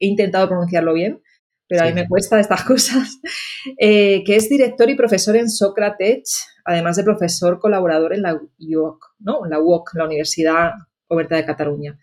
He 0.00 0.06
intentado 0.06 0.48
pronunciarlo 0.48 0.94
bien, 0.94 1.22
pero 1.68 1.82
a 1.82 1.86
mí 1.86 1.92
me 1.92 2.08
cuesta 2.08 2.40
estas 2.40 2.64
cosas. 2.66 3.20
Eh, 3.78 4.22
que 4.24 4.36
es 4.36 4.48
director 4.48 4.88
y 4.90 4.96
profesor 4.96 5.36
en 5.36 5.48
Socrates, 5.48 6.46
además 6.64 6.96
de 6.96 7.04
profesor 7.04 7.58
colaborador 7.58 8.14
en 8.14 8.22
la 8.22 8.34
UOC, 8.34 9.14
¿no? 9.20 9.46
La 9.46 9.60
UOC, 9.60 9.94
la 9.94 10.04
Universidad 10.04 10.72
Oberta 11.08 11.36
de 11.36 11.44
Cataluña. 11.44 11.98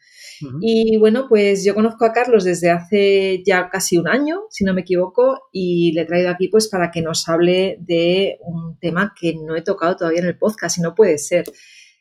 Y 0.60 0.98
bueno, 0.98 1.28
pues 1.30 1.64
yo 1.64 1.76
conozco 1.76 2.06
a 2.06 2.14
Carlos 2.14 2.44
desde 2.44 2.72
hace 2.72 3.44
ya 3.46 3.70
casi 3.70 3.98
un 3.98 4.08
año, 4.08 4.42
si 4.50 4.64
no 4.64 4.74
me 4.74 4.82
equivoco, 4.82 5.40
y 5.52 5.92
le 5.94 6.02
he 6.02 6.06
traído 6.06 6.30
aquí 6.30 6.48
pues 6.48 6.68
para 6.68 6.90
que 6.92 7.02
nos 7.02 7.28
hable 7.30 7.78
de 7.80 8.38
un 8.42 8.78
tema 8.80 9.14
que 9.20 9.36
no 9.36 9.56
he 9.56 9.62
tocado 9.62 9.96
todavía 9.96 10.22
en 10.22 10.28
el 10.28 10.38
podcast 10.38 10.78
y 10.78 10.82
no 10.82 10.96
puede 10.96 11.18
ser. 11.18 11.46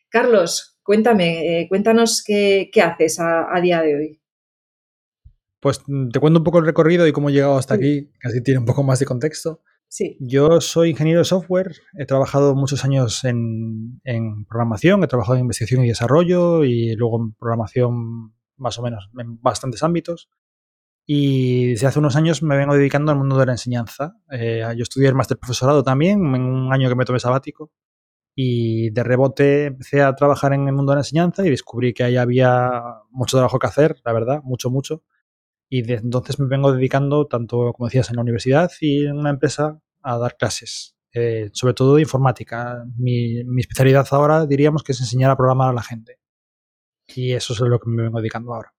Carlos, 0.08 0.78
cuéntame, 0.82 1.60
eh, 1.60 1.68
cuéntanos 1.68 2.22
qué, 2.26 2.70
haces 2.82 3.18
a, 3.20 3.60
día 3.62 3.82
de 3.82 3.94
hoy. 3.94 4.19
Pues 5.60 5.82
mm, 5.86 6.08
te 6.08 6.20
cuento 6.20 6.40
un 6.40 6.44
poco 6.44 6.58
el 6.58 6.66
recorrido 6.66 7.06
y 7.06 7.12
cómo 7.12 7.28
he 7.28 7.32
llegado 7.32 7.56
hasta 7.56 7.74
aquí, 7.74 8.10
que 8.20 8.28
así 8.28 8.42
tiene 8.42 8.60
un 8.60 8.66
poco 8.66 8.82
más 8.82 8.98
de 8.98 9.06
contexto. 9.06 9.62
Sí. 9.88 10.16
Yo 10.20 10.60
soy 10.60 10.90
ingeniero 10.90 11.20
de 11.20 11.24
software, 11.24 11.74
he 11.98 12.06
trabajado 12.06 12.54
muchos 12.54 12.84
años 12.84 13.24
en, 13.24 14.00
en, 14.04 14.44
programación, 14.44 15.02
he 15.02 15.08
trabajado 15.08 15.34
en 15.34 15.42
investigación 15.42 15.84
y 15.84 15.88
desarrollo 15.88 16.64
y 16.64 16.94
luego 16.94 17.20
en 17.20 17.32
programación 17.32 18.32
más 18.56 18.78
o 18.78 18.82
menos 18.82 19.10
en 19.18 19.40
bastantes 19.42 19.82
ámbitos. 19.82 20.30
Y 21.06 21.70
desde 21.70 21.88
hace 21.88 21.98
unos 21.98 22.14
años 22.14 22.40
me 22.42 22.56
vengo 22.56 22.74
dedicando 22.74 23.10
al 23.10 23.18
mundo 23.18 23.36
de 23.36 23.46
la 23.46 23.52
enseñanza. 23.52 24.16
Eh, 24.30 24.62
yo 24.76 24.82
estudié 24.84 25.08
el 25.08 25.16
máster 25.16 25.38
profesorado 25.38 25.82
también, 25.82 26.20
en 26.36 26.42
un 26.42 26.72
año 26.72 26.88
que 26.88 26.94
me 26.94 27.04
tomé 27.04 27.18
sabático. 27.18 27.72
Y 28.36 28.90
de 28.90 29.02
rebote 29.02 29.64
empecé 29.66 30.02
a 30.02 30.14
trabajar 30.14 30.52
en 30.52 30.68
el 30.68 30.72
mundo 30.72 30.92
de 30.92 30.96
la 30.96 31.00
enseñanza 31.00 31.44
y 31.44 31.50
descubrí 31.50 31.92
que 31.92 32.04
ahí 32.04 32.16
había 32.16 32.70
mucho 33.10 33.36
trabajo 33.36 33.58
que 33.58 33.66
hacer, 33.66 33.96
la 34.04 34.12
verdad, 34.12 34.40
mucho, 34.44 34.70
mucho 34.70 35.02
y 35.70 35.82
desde 35.82 36.04
entonces 36.04 36.38
me 36.40 36.48
vengo 36.48 36.72
dedicando, 36.72 37.26
tanto 37.26 37.72
como 37.72 37.86
decías, 37.86 38.10
en 38.10 38.16
la 38.16 38.22
universidad 38.22 38.70
y 38.80 39.06
en 39.06 39.16
una 39.16 39.30
empresa, 39.30 39.80
a 40.02 40.18
dar 40.18 40.36
clases, 40.36 40.96
eh, 41.12 41.48
sobre 41.52 41.74
todo 41.74 41.94
de 41.94 42.02
informática. 42.02 42.84
Mi, 42.98 43.44
mi, 43.44 43.60
especialidad 43.60 44.06
ahora 44.10 44.46
diríamos 44.46 44.82
que 44.82 44.92
es 44.92 45.00
enseñar 45.00 45.30
a 45.30 45.36
programar 45.36 45.70
a 45.70 45.72
la 45.72 45.82
gente. 45.82 46.18
Y 47.14 47.32
eso 47.32 47.52
es 47.52 47.60
lo 47.60 47.78
que 47.78 47.88
me 47.88 48.02
vengo 48.02 48.18
dedicando 48.18 48.52
ahora. 48.52 48.74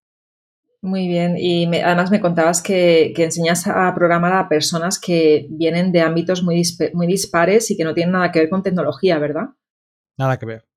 Muy 0.82 1.08
bien, 1.08 1.36
y 1.38 1.66
además 1.80 2.12
me 2.12 2.20
contabas 2.20 2.62
que, 2.62 3.14
que, 3.16 3.26
enseñas 3.26 3.68
a 3.68 3.94
programar 3.94 4.34
a 4.34 4.50
personas 4.50 5.00
que 5.00 5.48
vienen 5.52 5.92
de 5.92 6.02
ámbitos 6.02 6.44
muy, 6.44 6.64
muy 6.94 7.08
dispares 7.08 7.70
y 7.72 7.78
que 7.78 7.84
no 7.84 7.94
tienen 7.94 8.14
nada 8.14 8.32
que 8.32 8.40
ver 8.40 8.50
con 8.50 8.64
tecnología, 8.64 9.20
¿verdad? 9.20 9.50
Nada 10.18 10.38
que 10.40 10.46
ver. 10.48 10.71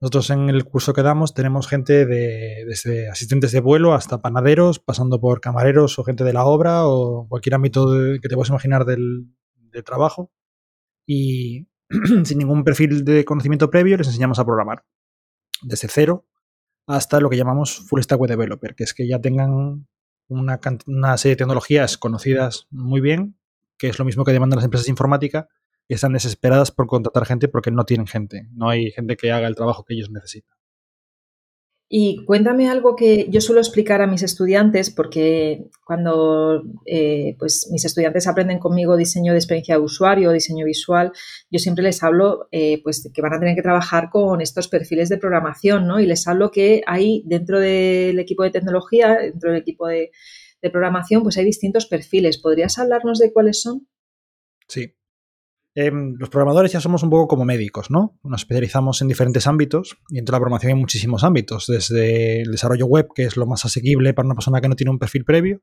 Nosotros 0.00 0.30
en 0.30 0.50
el 0.50 0.64
curso 0.64 0.92
que 0.92 1.02
damos 1.02 1.34
tenemos 1.34 1.68
gente 1.68 2.06
de, 2.06 2.64
desde 2.66 3.08
asistentes 3.08 3.52
de 3.52 3.60
vuelo 3.60 3.94
hasta 3.94 4.20
panaderos, 4.20 4.78
pasando 4.78 5.20
por 5.20 5.40
camareros 5.40 5.98
o 5.98 6.04
gente 6.04 6.24
de 6.24 6.32
la 6.32 6.44
obra 6.44 6.86
o 6.86 7.26
cualquier 7.28 7.54
ámbito 7.54 7.90
que 8.20 8.28
te 8.28 8.34
puedas 8.34 8.50
imaginar 8.50 8.84
del, 8.84 9.28
trabajo. 9.84 10.30
Y 11.06 11.66
sin 12.24 12.38
ningún 12.38 12.62
perfil 12.62 13.04
de 13.04 13.24
conocimiento 13.24 13.70
previo 13.70 13.96
les 13.96 14.06
enseñamos 14.06 14.38
a 14.38 14.44
programar. 14.44 14.84
Desde 15.62 15.88
cero 15.88 16.26
hasta 16.86 17.18
lo 17.18 17.30
que 17.30 17.36
llamamos 17.36 17.78
Full 17.88 18.02
Stack 18.02 18.20
Web 18.20 18.30
Developer, 18.30 18.74
que 18.74 18.84
es 18.84 18.94
que 18.94 19.08
ya 19.08 19.20
tengan 19.20 19.86
una, 20.28 20.60
una 20.86 21.16
serie 21.16 21.32
de 21.34 21.38
tecnologías 21.38 21.96
conocidas 21.96 22.66
muy 22.70 23.00
bien, 23.00 23.38
que 23.78 23.88
es 23.88 23.98
lo 23.98 24.04
mismo 24.04 24.24
que 24.24 24.32
demandan 24.32 24.58
las 24.58 24.64
empresas 24.64 24.86
de 24.86 24.92
informática, 24.92 25.48
están 25.88 26.12
desesperadas 26.12 26.70
por 26.70 26.86
contratar 26.86 27.26
gente 27.26 27.48
porque 27.48 27.70
no 27.70 27.84
tienen 27.84 28.06
gente, 28.06 28.48
no 28.52 28.68
hay 28.68 28.90
gente 28.90 29.16
que 29.16 29.32
haga 29.32 29.48
el 29.48 29.54
trabajo 29.54 29.84
que 29.84 29.94
ellos 29.94 30.10
necesitan. 30.10 30.56
Y 31.96 32.24
cuéntame 32.24 32.68
algo 32.68 32.96
que 32.96 33.28
yo 33.30 33.40
suelo 33.40 33.60
explicar 33.60 34.00
a 34.00 34.06
mis 34.06 34.22
estudiantes, 34.22 34.90
porque 34.90 35.66
cuando 35.84 36.62
eh, 36.86 37.36
pues 37.38 37.68
mis 37.70 37.84
estudiantes 37.84 38.26
aprenden 38.26 38.58
conmigo 38.58 38.96
diseño 38.96 39.32
de 39.32 39.38
experiencia 39.38 39.76
de 39.76 39.82
usuario, 39.82 40.32
diseño 40.32 40.64
visual, 40.64 41.12
yo 41.50 41.58
siempre 41.58 41.84
les 41.84 42.02
hablo 42.02 42.48
eh, 42.50 42.80
pues 42.82 43.08
que 43.14 43.22
van 43.22 43.34
a 43.34 43.38
tener 43.38 43.54
que 43.54 43.62
trabajar 43.62 44.08
con 44.10 44.40
estos 44.40 44.68
perfiles 44.68 45.08
de 45.10 45.18
programación, 45.18 45.86
¿no? 45.86 46.00
Y 46.00 46.06
les 46.06 46.26
hablo 46.26 46.50
que 46.50 46.82
hay 46.86 47.22
dentro 47.26 47.60
del 47.60 48.18
equipo 48.18 48.42
de 48.42 48.50
tecnología, 48.50 49.16
dentro 49.20 49.52
del 49.52 49.60
equipo 49.60 49.86
de, 49.86 50.10
de 50.62 50.70
programación, 50.70 51.22
pues 51.22 51.36
hay 51.36 51.44
distintos 51.44 51.86
perfiles. 51.86 52.38
¿Podrías 52.38 52.78
hablarnos 52.78 53.18
de 53.18 53.32
cuáles 53.32 53.60
son? 53.60 53.86
Sí, 54.66 54.94
Em, 55.76 56.14
los 56.18 56.28
programadores 56.28 56.70
ya 56.70 56.80
somos 56.80 57.02
un 57.02 57.10
poco 57.10 57.26
como 57.26 57.44
médicos, 57.44 57.90
¿no? 57.90 58.16
Nos 58.22 58.42
especializamos 58.42 59.02
en 59.02 59.08
diferentes 59.08 59.48
ámbitos 59.48 59.96
y 60.08 60.16
dentro 60.16 60.32
de 60.32 60.36
la 60.36 60.40
programación 60.40 60.72
hay 60.72 60.78
muchísimos 60.78 61.24
ámbitos, 61.24 61.66
desde 61.66 62.42
el 62.42 62.52
desarrollo 62.52 62.86
web, 62.86 63.08
que 63.12 63.24
es 63.24 63.36
lo 63.36 63.46
más 63.46 63.64
asequible 63.64 64.14
para 64.14 64.26
una 64.26 64.36
persona 64.36 64.60
que 64.60 64.68
no 64.68 64.76
tiene 64.76 64.92
un 64.92 65.00
perfil 65.00 65.24
previo, 65.24 65.62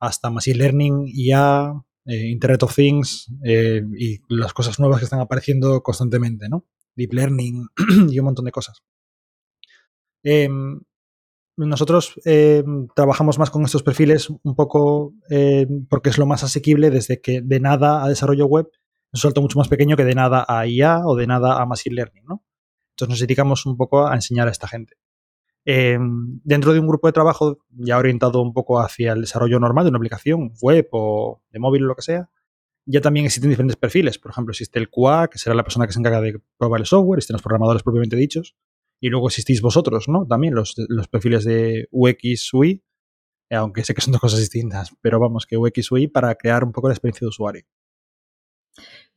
hasta 0.00 0.30
Machine 0.30 0.56
Learning, 0.56 1.04
IA, 1.06 1.74
eh, 2.06 2.28
Internet 2.28 2.62
of 2.62 2.74
Things 2.74 3.30
eh, 3.44 3.82
y 3.98 4.20
las 4.28 4.54
cosas 4.54 4.80
nuevas 4.80 5.00
que 5.00 5.04
están 5.04 5.20
apareciendo 5.20 5.82
constantemente, 5.82 6.48
¿no? 6.48 6.66
Deep 6.96 7.12
Learning 7.12 7.66
y 8.08 8.18
un 8.18 8.24
montón 8.24 8.46
de 8.46 8.52
cosas. 8.52 8.82
Em, 10.24 10.80
nosotros 11.58 12.14
em, 12.24 12.88
trabajamos 12.96 13.38
más 13.38 13.50
con 13.50 13.64
estos 13.64 13.82
perfiles 13.82 14.30
un 14.30 14.54
poco 14.54 15.12
porque 15.90 16.08
es 16.08 16.16
lo 16.16 16.24
más 16.24 16.42
asequible 16.42 16.88
desde 16.88 17.20
que 17.20 17.42
de 17.42 17.60
nada 17.60 18.02
a 18.02 18.08
desarrollo 18.08 18.46
web 18.46 18.68
un 19.12 19.20
salto 19.20 19.42
mucho 19.42 19.58
más 19.58 19.68
pequeño 19.68 19.96
que 19.96 20.04
de 20.04 20.14
nada 20.14 20.44
a 20.48 20.66
IA 20.66 21.00
o 21.04 21.16
de 21.16 21.26
nada 21.26 21.60
a 21.60 21.66
Machine 21.66 21.96
Learning, 21.96 22.24
¿no? 22.24 22.44
Entonces 22.92 23.10
nos 23.10 23.20
dedicamos 23.20 23.66
un 23.66 23.76
poco 23.76 24.06
a 24.06 24.14
enseñar 24.14 24.48
a 24.48 24.50
esta 24.50 24.68
gente. 24.68 24.96
Em, 25.64 26.40
dentro 26.42 26.72
de 26.72 26.80
un 26.80 26.88
grupo 26.88 27.06
de 27.06 27.12
trabajo 27.12 27.58
ya 27.70 27.98
orientado 27.98 28.42
un 28.42 28.52
poco 28.52 28.80
hacia 28.80 29.12
el 29.12 29.20
desarrollo 29.20 29.60
normal 29.60 29.84
de 29.84 29.90
una 29.90 29.98
aplicación 29.98 30.52
web 30.60 30.88
o 30.90 31.42
de 31.50 31.58
móvil 31.58 31.84
o 31.84 31.86
lo 31.86 31.94
que 31.94 32.02
sea, 32.02 32.30
ya 32.84 33.00
también 33.00 33.26
existen 33.26 33.50
diferentes 33.50 33.76
perfiles. 33.76 34.18
Por 34.18 34.32
ejemplo, 34.32 34.52
existe 34.52 34.78
el 34.78 34.90
QA, 34.90 35.28
que 35.28 35.38
será 35.38 35.54
la 35.54 35.62
persona 35.62 35.86
que 35.86 35.92
se 35.92 36.00
encarga 36.00 36.20
de 36.20 36.40
probar 36.58 36.80
el 36.80 36.86
software, 36.86 37.18
existen 37.18 37.34
los 37.34 37.42
programadores 37.42 37.82
propiamente 37.82 38.16
dichos, 38.16 38.56
y 39.00 39.08
luego 39.08 39.28
existís 39.28 39.60
vosotros, 39.62 40.08
¿no? 40.08 40.26
También 40.26 40.54
los, 40.54 40.74
los 40.88 41.08
perfiles 41.08 41.44
de 41.44 41.88
UX, 41.90 42.52
UI, 42.52 42.82
aunque 43.50 43.84
sé 43.84 43.94
que 43.94 44.00
son 44.00 44.12
dos 44.12 44.20
cosas 44.20 44.40
distintas, 44.40 44.96
pero 45.00 45.20
vamos, 45.20 45.46
que 45.46 45.56
UX, 45.56 45.92
UI 45.92 46.08
para 46.08 46.34
crear 46.34 46.64
un 46.64 46.72
poco 46.72 46.88
la 46.88 46.94
experiencia 46.94 47.24
de 47.24 47.28
usuario. 47.28 47.64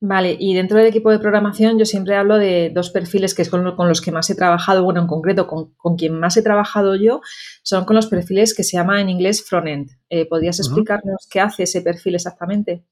Vale, 0.01 0.35
y 0.39 0.53
dentro 0.53 0.77
del 0.77 0.87
equipo 0.87 1.09
de 1.09 1.19
programación 1.19 1.79
yo 1.79 1.85
siempre 1.85 2.15
hablo 2.15 2.37
de 2.37 2.69
dos 2.73 2.89
perfiles 2.89 3.33
que 3.33 3.41
es 3.41 3.49
con, 3.49 3.63
los 3.63 4.01
que 4.01 4.11
más 4.11 4.29
he 4.29 4.35
trabajado, 4.35 4.83
bueno, 4.83 5.01
en 5.01 5.07
concreto 5.07 5.47
con, 5.47 5.95
quien 5.97 6.19
más 6.19 6.35
he 6.37 6.43
trabajado 6.43 6.95
yo, 6.95 7.21
son 7.63 7.85
con 7.85 7.95
los 7.95 8.07
perfiles 8.07 8.53
que 8.53 8.63
se 8.63 8.77
llama 8.77 9.01
en 9.01 9.09
inglés 9.09 9.43
front-end. 9.43 9.91
Eh, 10.09 10.27
¿Podrías 10.27 10.59
explicarnos 10.59 11.27
qué 11.29 11.39
hace 11.39 11.63
ese 11.63 11.81
perfil 11.81 12.15
exactamente? 12.15 12.83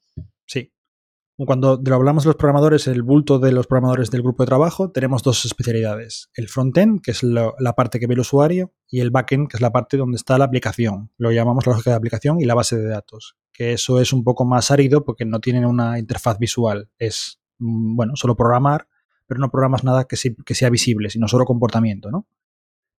Sí. 0.45 0.71
Cuando 1.35 1.81
lo 1.83 1.95
hablamos 1.95 2.23
de 2.23 2.29
los 2.29 2.35
programadores, 2.35 2.87
el 2.87 3.01
bulto 3.01 3.37
de 3.37 3.51
los 3.51 3.67
programadores 3.67 4.09
del 4.09 4.21
grupo 4.21 4.43
de 4.43 4.47
trabajo, 4.47 4.91
tenemos 4.91 5.23
dos 5.23 5.45
especialidades. 5.45 6.29
El 6.35 6.47
front-end, 6.47 7.01
que 7.01 7.11
es 7.11 7.21
la 7.21 7.73
parte 7.75 7.99
que 7.99 8.07
ve 8.07 8.13
el 8.13 8.21
usuario, 8.21 8.71
y 8.87 9.01
el 9.01 9.11
back-end, 9.11 9.49
que 9.49 9.57
es 9.57 9.61
la 9.61 9.71
parte 9.71 9.97
donde 9.97 10.15
está 10.15 10.37
la 10.37 10.45
aplicación. 10.45 11.11
Lo 11.17 11.31
llamamos 11.31 11.67
la 11.67 11.73
lógica 11.73 11.89
de 11.89 11.97
aplicación 11.97 12.39
y 12.39 12.45
la 12.45 12.55
base 12.55 12.77
de 12.77 12.87
datos 12.87 13.35
que 13.53 13.73
eso 13.73 13.99
es 14.01 14.11
un 14.11 14.23
poco 14.23 14.45
más 14.45 14.71
árido 14.71 15.05
porque 15.05 15.25
no 15.25 15.39
tienen 15.39 15.65
una 15.65 15.99
interfaz 15.99 16.39
visual. 16.39 16.89
Es, 16.97 17.39
mm, 17.59 17.95
bueno, 17.95 18.15
solo 18.15 18.35
programar, 18.35 18.87
pero 19.27 19.39
no 19.39 19.49
programas 19.49 19.83
nada 19.83 20.05
que, 20.05 20.17
sea 20.17 20.69
visible, 20.69 21.09
sino 21.09 21.27
solo 21.27 21.45
comportamiento, 21.45 22.11
¿no? 22.11 22.27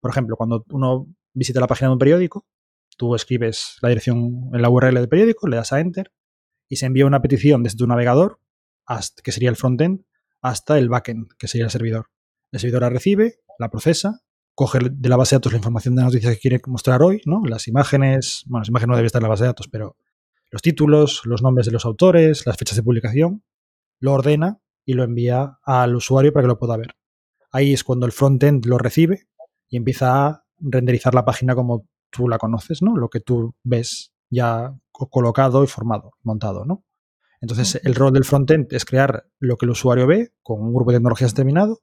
Por 0.01 0.11
ejemplo, 0.11 0.37
cuando 0.37 0.65
uno 0.71 1.07
visita 1.33 1.61
la 1.61 1.67
página 1.67 1.89
de 1.89 1.95
un 1.95 1.99
periódico, 1.99 2.47
tú 2.97 3.15
escribes 3.15 3.79
la 3.83 3.89
dirección 3.89 4.51
en 4.53 4.63
la 4.63 4.71
URL 4.71 4.95
del 4.95 5.09
periódico, 5.09 5.49
le 5.49 5.57
das 5.57 5.73
a 5.73 5.81
Enter 5.81 6.13
y 6.69 6.77
se 6.77 6.87
envía 6.87 7.07
una 7.07 7.21
petición 7.21 7.63
desde 7.63 7.79
tu 7.79 7.87
navegador, 7.87 8.41
que 9.23 9.33
sería 9.33 9.51
el 9.51 9.57
frontend, 9.57 10.05
hasta 10.41 10.79
el 10.79 10.89
backend, 10.89 11.29
que 11.39 11.49
sería 11.49 11.65
el 11.65 11.71
servidor. 11.71 12.11
El 12.53 12.61
servidor 12.61 12.83
la 12.83 12.91
recibe, 12.91 13.41
la 13.59 13.71
procesa, 13.71 14.23
coge 14.55 14.79
de 14.81 15.09
la 15.09 15.17
base 15.17 15.35
de 15.35 15.39
datos 15.39 15.53
la 15.53 15.59
información 15.59 15.97
de 15.97 16.03
noticias 16.03 16.35
que 16.35 16.41
quiere 16.41 16.61
mostrar 16.67 17.03
hoy, 17.03 17.21
¿no? 17.25 17.43
Las 17.45 17.67
imágenes, 17.67 18.45
bueno, 18.47 18.61
las 18.61 18.69
imágenes 18.69 18.89
no 18.89 18.97
debe 18.97 19.07
estar 19.07 19.21
en 19.21 19.25
la 19.25 19.29
base 19.31 19.45
de 19.45 19.49
datos, 19.49 19.69
pero 19.69 19.97
los 20.55 20.63
títulos, 20.63 21.23
los 21.25 21.43
nombres 21.43 21.67
de 21.67 21.73
los 21.73 21.85
autores, 21.85 22.47
las 22.47 22.57
fechas 22.57 22.77
de 22.77 22.85
publicación, 22.85 23.43
lo 23.99 24.13
ordena 24.13 24.61
y 24.85 24.93
lo 24.93 25.03
envía 25.03 25.59
al 25.65 25.97
usuario 25.97 26.33
para 26.33 26.45
que 26.45 26.47
lo 26.49 26.61
pueda 26.61 26.77
ver. 26.77 26.95
Ahí 27.51 27.73
es 27.73 27.83
cuando 27.83 28.07
el 28.07 28.13
frontend 28.13 28.65
lo 28.67 28.79
recibe 28.79 29.27
y 29.69 29.79
empieza 29.79 30.27
a 30.27 30.45
renderizar 30.61 31.13
la 31.13 31.25
página 31.25 31.57
como 31.57 31.89
tú 32.09 32.29
la 32.29 32.39
conoces, 32.39 32.83
¿no? 32.83 32.97
Lo 32.97 33.09
que 33.09 33.19
tú 33.19 33.57
ves 33.65 34.13
ya 34.31 34.73
colocado 34.93 35.65
y 35.65 35.67
formado, 35.67 36.13
montado, 36.23 36.65
¿no? 36.65 36.85
Entonces, 37.41 37.81
el 37.83 37.97
rol 37.97 38.13
del 38.13 38.25
frontend 38.25 38.73
es 38.73 38.85
crear 38.85 39.27
lo 39.41 39.57
que 39.57 39.67
el 39.67 39.71
usuario 39.71 40.07
ve 40.07 40.35
con 40.45 40.61
un 40.61 40.73
grupo 40.73 40.93
de 40.93 40.99
tecnologías 40.99 41.33
determinado 41.33 41.81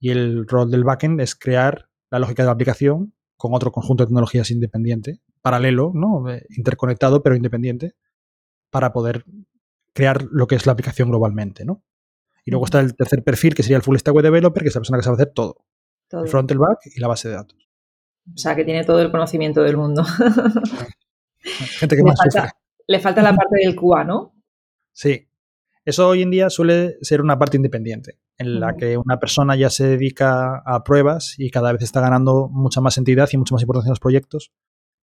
y 0.00 0.08
el 0.08 0.48
rol 0.48 0.70
del 0.70 0.84
backend 0.84 1.20
es 1.20 1.34
crear 1.34 1.90
la 2.10 2.18
lógica 2.18 2.44
de 2.44 2.46
la 2.46 2.52
aplicación 2.52 3.12
con 3.36 3.52
otro 3.52 3.72
conjunto 3.72 4.04
de 4.04 4.08
tecnologías 4.08 4.50
independiente, 4.50 5.20
paralelo, 5.42 5.92
¿no? 5.94 6.30
Eh, 6.30 6.46
interconectado 6.56 7.22
pero 7.22 7.36
independiente, 7.36 7.94
para 8.70 8.92
poder 8.92 9.24
crear 9.92 10.22
lo 10.30 10.46
que 10.46 10.56
es 10.56 10.66
la 10.66 10.72
aplicación 10.72 11.08
globalmente, 11.08 11.64
¿no? 11.64 11.82
Y 12.44 12.50
luego 12.50 12.66
está 12.66 12.80
el 12.80 12.94
tercer 12.94 13.24
perfil, 13.24 13.54
que 13.54 13.62
sería 13.62 13.76
el 13.76 13.82
full 13.82 13.96
stack 13.96 14.14
web 14.14 14.24
developer, 14.24 14.62
que 14.62 14.68
es 14.68 14.74
la 14.74 14.80
persona 14.80 14.98
que 14.98 15.04
sabe 15.04 15.14
hacer 15.14 15.32
todo. 15.34 15.64
El 16.12 16.28
front, 16.28 16.50
el 16.52 16.58
back 16.58 16.78
y 16.94 17.00
la 17.00 17.08
base 17.08 17.28
de 17.28 17.34
datos. 17.34 17.68
O 18.32 18.38
sea, 18.38 18.54
que 18.54 18.64
tiene 18.64 18.84
todo 18.84 19.00
el 19.00 19.10
conocimiento 19.10 19.62
del 19.62 19.76
mundo. 19.76 20.04
Gente 21.40 21.96
que 21.96 22.02
le 22.02 22.08
más 22.08 22.18
falta, 22.18 22.52
Le 22.86 23.00
falta 23.00 23.22
la 23.22 23.34
parte 23.34 23.56
del 23.64 23.74
QA, 23.74 24.04
¿no? 24.04 24.34
Sí. 24.92 25.28
Eso 25.84 26.08
hoy 26.08 26.22
en 26.22 26.30
día 26.30 26.50
suele 26.50 26.96
ser 27.00 27.20
una 27.20 27.38
parte 27.38 27.56
independiente, 27.56 28.18
en 28.38 28.58
la 28.58 28.76
que 28.76 28.96
una 28.96 29.18
persona 29.20 29.54
ya 29.54 29.70
se 29.70 29.86
dedica 29.86 30.62
a 30.66 30.82
pruebas 30.82 31.36
y 31.38 31.50
cada 31.50 31.72
vez 31.72 31.82
está 31.82 32.00
ganando 32.00 32.48
mucha 32.48 32.80
más 32.80 32.98
entidad 32.98 33.28
y 33.32 33.36
mucha 33.36 33.54
más 33.54 33.62
importancia 33.62 33.88
en 33.88 33.92
los 33.92 34.00
proyectos, 34.00 34.52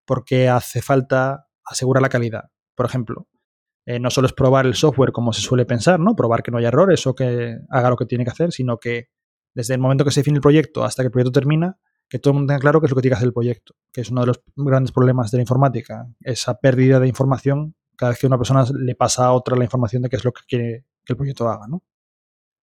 porque 0.05 0.49
hace 0.49 0.81
falta 0.81 1.47
asegurar 1.63 2.01
la 2.01 2.09
calidad. 2.09 2.51
Por 2.75 2.85
ejemplo, 2.85 3.27
eh, 3.85 3.99
no 3.99 4.09
solo 4.09 4.27
es 4.27 4.33
probar 4.33 4.65
el 4.65 4.75
software 4.75 5.11
como 5.11 5.33
se 5.33 5.41
suele 5.41 5.65
pensar, 5.65 5.99
¿no? 5.99 6.15
Probar 6.15 6.43
que 6.43 6.51
no 6.51 6.57
haya 6.57 6.69
errores 6.69 7.05
o 7.07 7.15
que 7.15 7.57
haga 7.69 7.89
lo 7.89 7.97
que 7.97 8.05
tiene 8.05 8.23
que 8.23 8.31
hacer, 8.31 8.51
sino 8.51 8.77
que 8.77 9.09
desde 9.53 9.73
el 9.73 9.79
momento 9.79 10.05
que 10.05 10.11
se 10.11 10.21
define 10.21 10.37
el 10.37 10.41
proyecto 10.41 10.83
hasta 10.83 11.03
que 11.03 11.07
el 11.07 11.11
proyecto 11.11 11.31
termina, 11.31 11.77
que 12.09 12.19
todo 12.19 12.31
el 12.31 12.35
mundo 12.35 12.51
tenga 12.51 12.59
claro 12.59 12.79
qué 12.79 12.85
es 12.85 12.91
lo 12.91 12.95
que 12.95 13.01
tiene 13.01 13.13
que 13.13 13.17
hacer 13.17 13.27
el 13.27 13.33
proyecto, 13.33 13.75
que 13.91 14.01
es 14.01 14.09
uno 14.09 14.21
de 14.21 14.27
los 14.27 14.41
grandes 14.55 14.91
problemas 14.91 15.31
de 15.31 15.37
la 15.37 15.41
informática, 15.43 16.07
esa 16.21 16.59
pérdida 16.59 16.99
de 16.99 17.07
información 17.07 17.75
cada 17.95 18.11
vez 18.11 18.19
que 18.19 18.27
una 18.27 18.37
persona 18.37 18.65
le 18.73 18.95
pasa 18.95 19.25
a 19.25 19.33
otra 19.33 19.55
la 19.55 19.63
información 19.63 20.01
de 20.01 20.09
qué 20.09 20.15
es 20.15 20.25
lo 20.25 20.31
que 20.31 20.41
quiere 20.47 20.85
que 21.05 21.13
el 21.13 21.17
proyecto 21.17 21.47
haga, 21.49 21.67
¿no? 21.67 21.83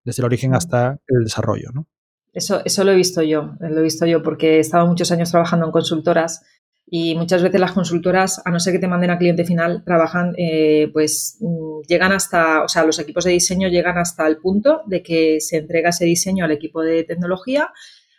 Desde 0.04 0.22
el 0.22 0.26
origen 0.26 0.54
hasta 0.54 0.98
el 1.06 1.24
desarrollo, 1.24 1.70
¿no? 1.72 1.86
Eso, 2.32 2.62
eso 2.64 2.84
lo 2.84 2.92
he 2.92 2.96
visto 2.96 3.22
yo, 3.22 3.56
lo 3.58 3.80
he 3.80 3.82
visto 3.82 4.06
yo 4.06 4.22
porque 4.22 4.56
he 4.56 4.60
estado 4.60 4.86
muchos 4.86 5.10
años 5.10 5.30
trabajando 5.30 5.66
en 5.66 5.72
consultoras 5.72 6.42
y 6.86 7.14
muchas 7.14 7.42
veces 7.42 7.60
las 7.60 7.72
consultoras, 7.72 8.42
a 8.44 8.50
no 8.50 8.58
ser 8.58 8.72
que 8.72 8.78
te 8.80 8.88
manden 8.88 9.10
a 9.10 9.18
cliente 9.18 9.44
final, 9.44 9.84
trabajan, 9.84 10.34
eh, 10.36 10.90
pues 10.92 11.36
mm, 11.40 11.82
llegan 11.86 12.12
hasta, 12.12 12.64
o 12.64 12.68
sea, 12.68 12.84
los 12.84 12.98
equipos 12.98 13.24
de 13.24 13.32
diseño 13.32 13.68
llegan 13.68 13.96
hasta 13.98 14.26
el 14.26 14.38
punto 14.38 14.82
de 14.86 15.02
que 15.02 15.40
se 15.40 15.58
entrega 15.58 15.90
ese 15.90 16.04
diseño 16.04 16.44
al 16.44 16.50
equipo 16.50 16.82
de 16.82 17.04
tecnología 17.04 17.72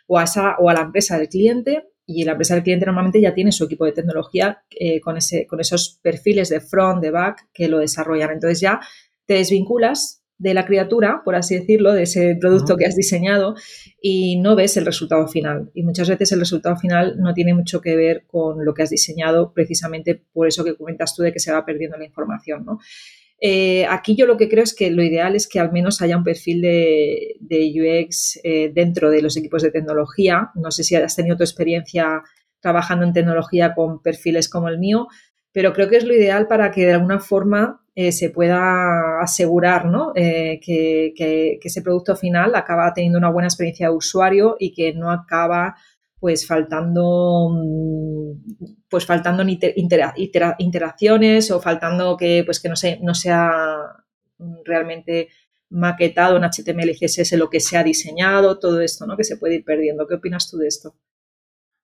o 0.06 0.18
a, 0.18 0.24
esa, 0.24 0.56
o 0.58 0.70
a 0.70 0.74
la 0.74 0.82
empresa 0.82 1.18
del 1.18 1.28
cliente 1.28 1.88
y 2.06 2.24
la 2.24 2.32
empresa 2.32 2.54
del 2.54 2.62
cliente 2.62 2.86
normalmente 2.86 3.20
ya 3.20 3.34
tiene 3.34 3.52
su 3.52 3.64
equipo 3.64 3.84
de 3.84 3.92
tecnología 3.92 4.64
eh, 4.70 5.00
con, 5.00 5.16
ese, 5.16 5.46
con 5.46 5.60
esos 5.60 5.98
perfiles 6.02 6.48
de 6.48 6.60
front, 6.60 7.02
de 7.02 7.10
back 7.10 7.48
que 7.52 7.68
lo 7.68 7.78
desarrollan. 7.78 8.30
Entonces 8.30 8.60
ya 8.60 8.80
te 9.26 9.34
desvinculas 9.34 10.21
de 10.38 10.54
la 10.54 10.66
criatura, 10.66 11.22
por 11.24 11.34
así 11.36 11.56
decirlo, 11.56 11.92
de 11.92 12.02
ese 12.02 12.36
producto 12.40 12.76
que 12.76 12.86
has 12.86 12.96
diseñado 12.96 13.54
y 14.00 14.40
no 14.40 14.56
ves 14.56 14.76
el 14.76 14.86
resultado 14.86 15.28
final. 15.28 15.70
Y 15.74 15.84
muchas 15.84 16.08
veces 16.08 16.32
el 16.32 16.40
resultado 16.40 16.76
final 16.76 17.16
no 17.18 17.32
tiene 17.32 17.54
mucho 17.54 17.80
que 17.80 17.94
ver 17.94 18.24
con 18.26 18.64
lo 18.64 18.74
que 18.74 18.82
has 18.82 18.90
diseñado, 18.90 19.52
precisamente 19.52 20.20
por 20.32 20.48
eso 20.48 20.64
que 20.64 20.74
comentas 20.74 21.14
tú 21.14 21.22
de 21.22 21.32
que 21.32 21.38
se 21.38 21.52
va 21.52 21.64
perdiendo 21.64 21.96
la 21.96 22.06
información. 22.06 22.64
¿no? 22.64 22.78
Eh, 23.44 23.84
aquí 23.86 24.14
yo 24.14 24.26
lo 24.26 24.36
que 24.36 24.48
creo 24.48 24.62
es 24.62 24.72
que 24.72 24.92
lo 24.92 25.02
ideal 25.02 25.34
es 25.34 25.48
que 25.48 25.58
al 25.58 25.72
menos 25.72 26.00
haya 26.00 26.16
un 26.16 26.22
perfil 26.22 26.62
de, 26.62 27.36
UX 27.74 28.38
eh, 28.44 28.70
dentro 28.72 29.10
de 29.10 29.20
los 29.20 29.36
equipos 29.36 29.62
de 29.62 29.72
tecnología. 29.72 30.50
No 30.54 30.70
sé 30.70 30.84
si 30.84 30.94
has 30.94 31.16
tenido 31.16 31.36
tu 31.36 31.42
experiencia 31.42 32.22
trabajando 32.60 33.04
en 33.04 33.12
tecnología 33.12 33.74
con 33.74 34.00
perfiles 34.00 34.48
como 34.48 34.68
el 34.68 34.78
mío, 34.78 35.08
pero 35.50 35.72
creo 35.72 35.88
que 35.88 35.96
es 35.96 36.04
lo 36.04 36.14
ideal 36.14 36.46
para 36.46 36.70
que 36.70 36.86
de 36.86 36.92
alguna 36.92 37.18
forma 37.18 37.81
eh, 37.94 38.12
se 38.12 38.30
pueda 38.30 39.20
asegurar 39.20 39.86
¿no? 39.86 40.12
Eh, 40.14 40.60
que, 40.64 41.58
ese 41.62 41.82
producto 41.82 42.16
final 42.16 42.54
acaba 42.54 42.92
teniendo 42.94 43.18
una 43.18 43.30
buena 43.30 43.48
experiencia 43.48 43.88
de 43.88 43.94
usuario 43.96 44.56
y 44.58 44.72
que 44.72 44.94
no 44.94 45.10
acaba 45.10 45.76
pues 46.18 46.46
faltando 46.46 47.50
mm, 47.50 48.76
pues 48.88 49.04
faltando 49.06 49.44
interacciones 50.58 51.50
o 51.50 51.60
faltando 51.60 52.16
que 52.16 52.42
pues 52.44 52.60
que 52.60 52.68
no 52.68 52.76
sé 52.76 52.98
no 53.02 53.14
sea 53.14 53.50
realmente 54.64 55.28
maquetado 55.72 56.36
en 56.36 56.44
HTML 56.44 56.90
y 56.90 56.94
CSS 56.94 57.32
lo 57.32 57.48
que 57.50 57.60
se 57.60 57.76
ha 57.76 57.82
diseñado, 57.82 58.58
todo 58.58 58.80
esto, 58.80 59.06
¿no? 59.06 59.16
Que 59.16 59.24
se 59.24 59.38
puede 59.38 59.56
ir 59.56 59.64
perdiendo. 59.64 60.06
¿Qué 60.06 60.14
opinas 60.14 60.50
tú 60.50 60.58
de 60.58 60.68
esto? 60.68 60.94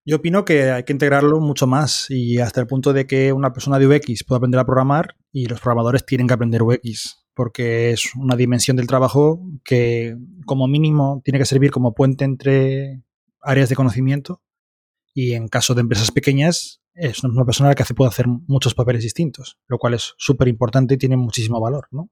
Yo 0.08 0.16
opino 0.16 0.46
que 0.46 0.70
hay 0.70 0.84
que 0.84 0.94
integrarlo 0.94 1.38
mucho 1.38 1.66
más 1.66 2.06
y 2.08 2.38
hasta 2.38 2.62
el 2.62 2.66
punto 2.66 2.94
de 2.94 3.06
que 3.06 3.34
una 3.34 3.52
persona 3.52 3.78
de 3.78 3.86
UX 3.86 4.24
pueda 4.24 4.38
aprender 4.38 4.58
a 4.58 4.64
programar 4.64 5.16
y 5.32 5.44
los 5.44 5.60
programadores 5.60 6.06
tienen 6.06 6.26
que 6.26 6.32
aprender 6.32 6.62
UX 6.62 7.26
porque 7.34 7.90
es 7.90 8.14
una 8.14 8.34
dimensión 8.34 8.78
del 8.78 8.86
trabajo 8.86 9.42
que 9.62 10.16
como 10.46 10.66
mínimo 10.66 11.20
tiene 11.26 11.38
que 11.38 11.44
servir 11.44 11.70
como 11.70 11.92
puente 11.92 12.24
entre 12.24 13.02
áreas 13.42 13.68
de 13.68 13.76
conocimiento 13.76 14.40
y 15.12 15.34
en 15.34 15.46
caso 15.46 15.74
de 15.74 15.82
empresas 15.82 16.10
pequeñas 16.10 16.80
es 16.94 17.22
una 17.22 17.44
persona 17.44 17.74
que 17.74 17.82
hace, 17.82 17.92
puede 17.92 18.08
hacer 18.08 18.28
muchos 18.28 18.74
papeles 18.74 19.02
distintos, 19.02 19.58
lo 19.66 19.76
cual 19.76 19.92
es 19.92 20.14
súper 20.16 20.48
importante 20.48 20.94
y 20.94 20.96
tiene 20.96 21.18
muchísimo 21.18 21.60
valor, 21.60 21.86
¿no? 21.90 22.08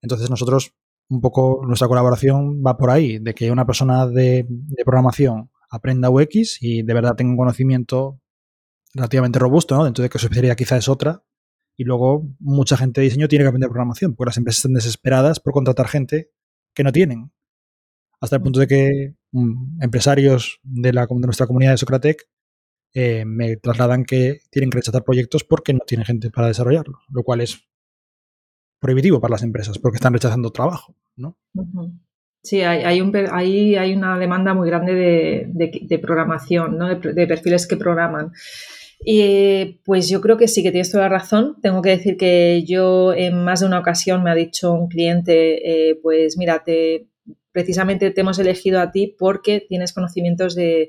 Entonces 0.00 0.30
nosotros, 0.30 0.74
un 1.08 1.20
poco 1.20 1.60
nuestra 1.66 1.88
colaboración 1.88 2.62
va 2.64 2.76
por 2.76 2.90
ahí, 2.90 3.18
de 3.18 3.34
que 3.34 3.50
una 3.50 3.66
persona 3.66 4.06
de, 4.06 4.46
de 4.48 4.84
programación 4.84 5.50
aprenda 5.70 6.10
UX 6.10 6.58
y 6.60 6.82
de 6.82 6.94
verdad 6.94 7.14
tenga 7.14 7.30
un 7.30 7.36
conocimiento 7.36 8.20
relativamente 8.94 9.38
robusto, 9.38 9.76
¿no? 9.76 9.84
Dentro 9.84 10.02
de 10.02 10.10
que 10.10 10.18
su 10.18 10.26
especialidad 10.26 10.56
quizá 10.56 10.76
es 10.76 10.88
otra. 10.88 11.22
Y 11.76 11.84
luego 11.84 12.28
mucha 12.40 12.76
gente 12.76 13.00
de 13.00 13.06
diseño 13.06 13.28
tiene 13.28 13.44
que 13.44 13.48
aprender 13.48 13.70
programación, 13.70 14.14
porque 14.14 14.30
las 14.30 14.36
empresas 14.36 14.58
están 14.58 14.74
desesperadas 14.74 15.40
por 15.40 15.52
contratar 15.52 15.88
gente 15.88 16.30
que 16.74 16.84
no 16.84 16.92
tienen. 16.92 17.32
Hasta 18.20 18.36
el 18.36 18.42
punto 18.42 18.60
de 18.60 18.66
que 18.66 19.14
mm, 19.32 19.82
empresarios 19.82 20.60
de, 20.62 20.92
la, 20.92 21.06
de 21.06 21.26
nuestra 21.26 21.46
comunidad 21.46 21.72
de 21.72 21.78
Socratec 21.78 22.28
eh, 22.92 23.24
me 23.24 23.56
trasladan 23.56 24.04
que 24.04 24.40
tienen 24.50 24.68
que 24.70 24.78
rechazar 24.78 25.04
proyectos 25.04 25.44
porque 25.44 25.72
no 25.72 25.80
tienen 25.86 26.04
gente 26.04 26.30
para 26.30 26.48
desarrollarlos, 26.48 27.00
lo 27.08 27.22
cual 27.22 27.40
es 27.40 27.66
prohibitivo 28.80 29.20
para 29.20 29.32
las 29.32 29.42
empresas, 29.42 29.78
porque 29.78 29.96
están 29.96 30.12
rechazando 30.12 30.50
trabajo, 30.50 30.96
¿no? 31.16 31.38
Sí, 32.42 32.62
hay, 32.62 32.84
hay, 32.84 33.00
un, 33.00 33.14
hay, 33.30 33.76
hay 33.76 33.94
una 33.94 34.18
demanda 34.18 34.54
muy 34.54 34.68
grande 34.68 34.94
de, 34.94 35.98
programación, 35.98 36.78
¿no? 36.78 36.88
de, 36.94 37.26
perfiles 37.26 37.66
que 37.66 37.76
programan. 37.76 38.32
Y 39.04 39.80
pues 39.84 40.08
yo 40.08 40.20
creo 40.20 40.36
que 40.36 40.48
sí 40.48 40.62
que 40.62 40.70
tienes 40.70 40.90
toda 40.90 41.04
la 41.04 41.10
razón. 41.10 41.56
Tengo 41.62 41.82
que 41.82 41.90
decir 41.90 42.16
que 42.16 42.64
yo 42.66 43.12
en 43.14 43.44
más 43.44 43.60
de 43.60 43.66
una 43.66 43.78
ocasión 43.78 44.22
me 44.22 44.30
ha 44.30 44.34
dicho 44.34 44.72
un 44.72 44.88
cliente, 44.88 45.90
eh, 45.90 45.98
pues 46.02 46.36
mira, 46.36 46.62
precisamente 47.52 48.10
te 48.10 48.20
hemos 48.20 48.38
elegido 48.38 48.80
a 48.80 48.90
ti 48.90 49.14
porque 49.18 49.64
tienes 49.66 49.92
conocimientos 49.92 50.54
de 50.54 50.88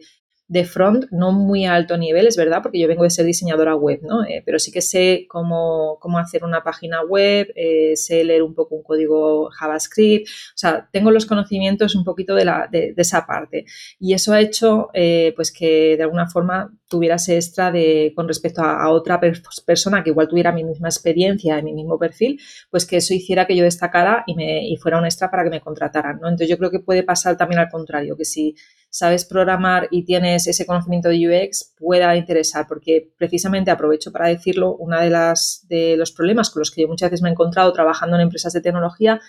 de 0.52 0.66
front, 0.66 1.06
no 1.12 1.32
muy 1.32 1.66
alto 1.66 1.96
nivel, 1.98 2.28
es 2.28 2.36
verdad, 2.36 2.62
porque 2.62 2.78
yo 2.78 2.90
vengo 2.90 3.04
de 3.04 3.10
ser 3.10 3.26
diseñadora 3.26 3.74
web, 3.74 4.02
¿no? 4.04 4.26
Eh, 4.26 4.44
pero 4.46 4.60
sí 4.60 4.70
que 4.70 4.82
sé 4.82 5.26
cómo, 5.30 5.98
cómo, 6.02 6.18
hacer 6.18 6.44
una 6.44 6.62
página 6.62 7.02
web, 7.04 7.48
eh, 7.56 7.96
sé 7.96 8.26
leer 8.26 8.44
un 8.44 8.54
poco 8.54 8.76
un 8.76 8.84
código 8.84 9.50
JavaScript, 9.50 10.28
o 10.28 10.58
sea, 10.58 10.90
tengo 10.92 11.10
los 11.10 11.26
conocimientos 11.26 11.96
un 11.96 12.04
poquito 12.04 12.36
de, 12.36 12.44
la, 12.44 12.68
de, 12.70 12.94
esa 12.98 13.26
parte. 13.26 13.64
Y 13.98 14.14
eso 14.14 14.34
ha 14.34 14.42
hecho, 14.42 14.90
eh, 14.94 15.32
pues, 15.38 15.54
que 15.54 15.96
de 15.96 16.04
alguna 16.04 16.28
forma 16.28 16.70
tuviera 16.90 17.16
ese 17.16 17.36
extra 17.36 17.72
de, 17.72 18.12
con 18.14 18.28
respecto 18.28 18.62
a, 18.62 18.90
otra 18.90 19.22
persona 19.66 20.04
que 20.04 20.10
igual 20.10 20.28
tuviera 20.28 20.52
mi 20.52 20.66
misma 20.66 20.90
experiencia, 20.90 21.60
en 21.60 21.64
mi 21.64 21.74
mismo 21.74 21.98
perfil, 21.98 22.38
pues 22.70 22.86
que 22.86 22.98
eso 22.98 23.14
hiciera 23.14 23.48
que 23.48 23.56
yo 23.56 23.64
destacara 23.64 24.26
y, 24.28 24.36
me, 24.36 24.68
y 24.68 24.76
fuera 24.76 24.98
un 24.98 25.06
extra 25.06 25.32
para 25.32 25.46
que 25.46 25.50
me 25.50 25.62
contrataran, 25.62 26.20
¿no? 26.20 26.28
Entonces 26.28 26.50
yo 26.50 26.58
creo 26.58 26.72
que 26.72 26.82
puede 26.82 27.04
pasar 27.04 27.38
también 27.38 27.60
al 27.60 27.70
contrario, 27.70 28.18
que 28.18 28.26
si 28.26 28.56
sabes 28.92 29.26
programar 29.26 29.88
y 29.90 30.04
tienes 30.04 30.48
ese 30.48 30.66
conocimiento 30.66 31.10
de 31.10 31.28
UX, 31.28 31.74
pueda 31.80 32.16
interesar, 32.18 32.68
porque 32.68 33.12
precisamente 33.18 33.72
aprovecho 33.72 34.12
para 34.12 34.28
decirlo, 34.28 34.76
uno 34.76 35.00
de, 35.00 35.10
las, 35.10 35.66
de 35.70 35.96
los 35.98 36.12
problemas 36.12 36.50
con 36.50 36.60
los 36.60 36.72
que 36.72 36.82
yo 36.82 36.88
muchas 36.90 37.10
veces 37.10 37.24
me 37.24 37.30
he 37.30 37.32
encontrado 37.32 37.72
trabajando 37.72 38.18
en 38.18 38.24
empresas 38.24 38.52
de 38.54 38.62
tecnología 38.62 39.22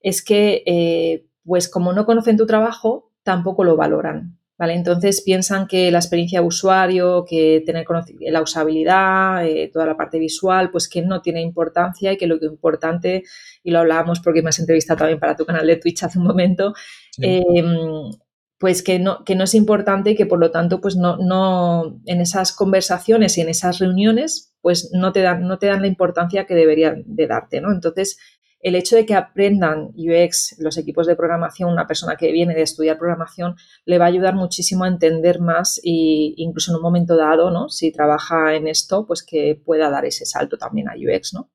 es 0.00 0.22
que, 0.22 0.62
eh, 0.66 1.26
pues 1.44 1.68
como 1.68 1.92
no 1.92 2.06
conocen 2.06 2.36
tu 2.36 2.46
trabajo, 2.46 3.12
tampoco 3.24 3.64
lo 3.64 3.76
valoran. 3.76 4.38
¿Vale? 4.58 4.72
Entonces 4.72 5.20
piensan 5.20 5.66
que 5.66 5.90
la 5.90 5.98
experiencia 5.98 6.40
de 6.40 6.46
usuario, 6.46 7.26
que 7.28 7.62
tener 7.66 7.84
la 8.20 8.40
usabilidad, 8.40 9.46
eh, 9.46 9.68
toda 9.70 9.84
la 9.84 9.98
parte 9.98 10.18
visual, 10.18 10.70
pues 10.70 10.88
que 10.88 11.02
no 11.02 11.20
tiene 11.20 11.42
importancia 11.42 12.12
y 12.12 12.16
que 12.16 12.26
lo 12.26 12.38
que 12.38 12.46
es 12.46 12.52
importante, 12.52 13.22
y 13.62 13.70
lo 13.70 13.80
hablábamos 13.80 14.20
porque 14.20 14.40
me 14.40 14.48
has 14.48 14.58
entrevistado 14.58 15.00
también 15.00 15.20
para 15.20 15.36
tu 15.36 15.44
canal 15.44 15.66
de 15.66 15.76
Twitch 15.76 16.04
hace 16.04 16.18
un 16.18 16.24
momento, 16.24 16.72
em, 17.20 18.10
pues 18.58 18.82
que 18.82 18.98
no, 18.98 19.22
que 19.24 19.34
no 19.34 19.44
es 19.44 19.54
importante 19.54 20.10
y 20.10 20.16
que 20.16 20.26
por 20.26 20.38
lo 20.38 20.50
tanto, 20.50 20.80
pues 20.80 20.96
no, 20.96 21.16
no, 21.18 22.00
en 22.06 22.20
esas 22.20 22.52
conversaciones 22.52 23.36
y 23.36 23.42
en 23.42 23.48
esas 23.48 23.78
reuniones, 23.78 24.54
pues 24.62 24.90
no 24.92 25.12
te 25.12 25.20
dan, 25.20 25.46
no 25.46 25.58
te 25.58 25.66
dan 25.66 25.82
la 25.82 25.88
importancia 25.88 26.46
que 26.46 26.54
deberían 26.54 27.02
de 27.06 27.26
darte, 27.26 27.60
¿no? 27.60 27.70
Entonces, 27.70 28.18
el 28.60 28.74
hecho 28.74 28.96
de 28.96 29.04
que 29.04 29.14
aprendan 29.14 29.92
UX 29.94 30.56
los 30.58 30.78
equipos 30.78 31.06
de 31.06 31.14
programación, 31.14 31.70
una 31.70 31.86
persona 31.86 32.16
que 32.16 32.32
viene 32.32 32.54
de 32.54 32.62
estudiar 32.62 32.98
programación, 32.98 33.56
le 33.84 33.98
va 33.98 34.06
a 34.06 34.08
ayudar 34.08 34.34
muchísimo 34.34 34.84
a 34.84 34.88
entender 34.88 35.40
más 35.40 35.78
e 35.84 36.32
incluso 36.36 36.72
en 36.72 36.76
un 36.76 36.82
momento 36.82 37.16
dado, 37.16 37.50
¿no? 37.50 37.68
Si 37.68 37.92
trabaja 37.92 38.54
en 38.54 38.66
esto, 38.66 39.06
pues 39.06 39.22
que 39.22 39.60
pueda 39.62 39.90
dar 39.90 40.04
ese 40.06 40.24
salto 40.24 40.56
también 40.56 40.88
a 40.88 40.94
UX, 40.94 41.34
¿no? 41.34 41.50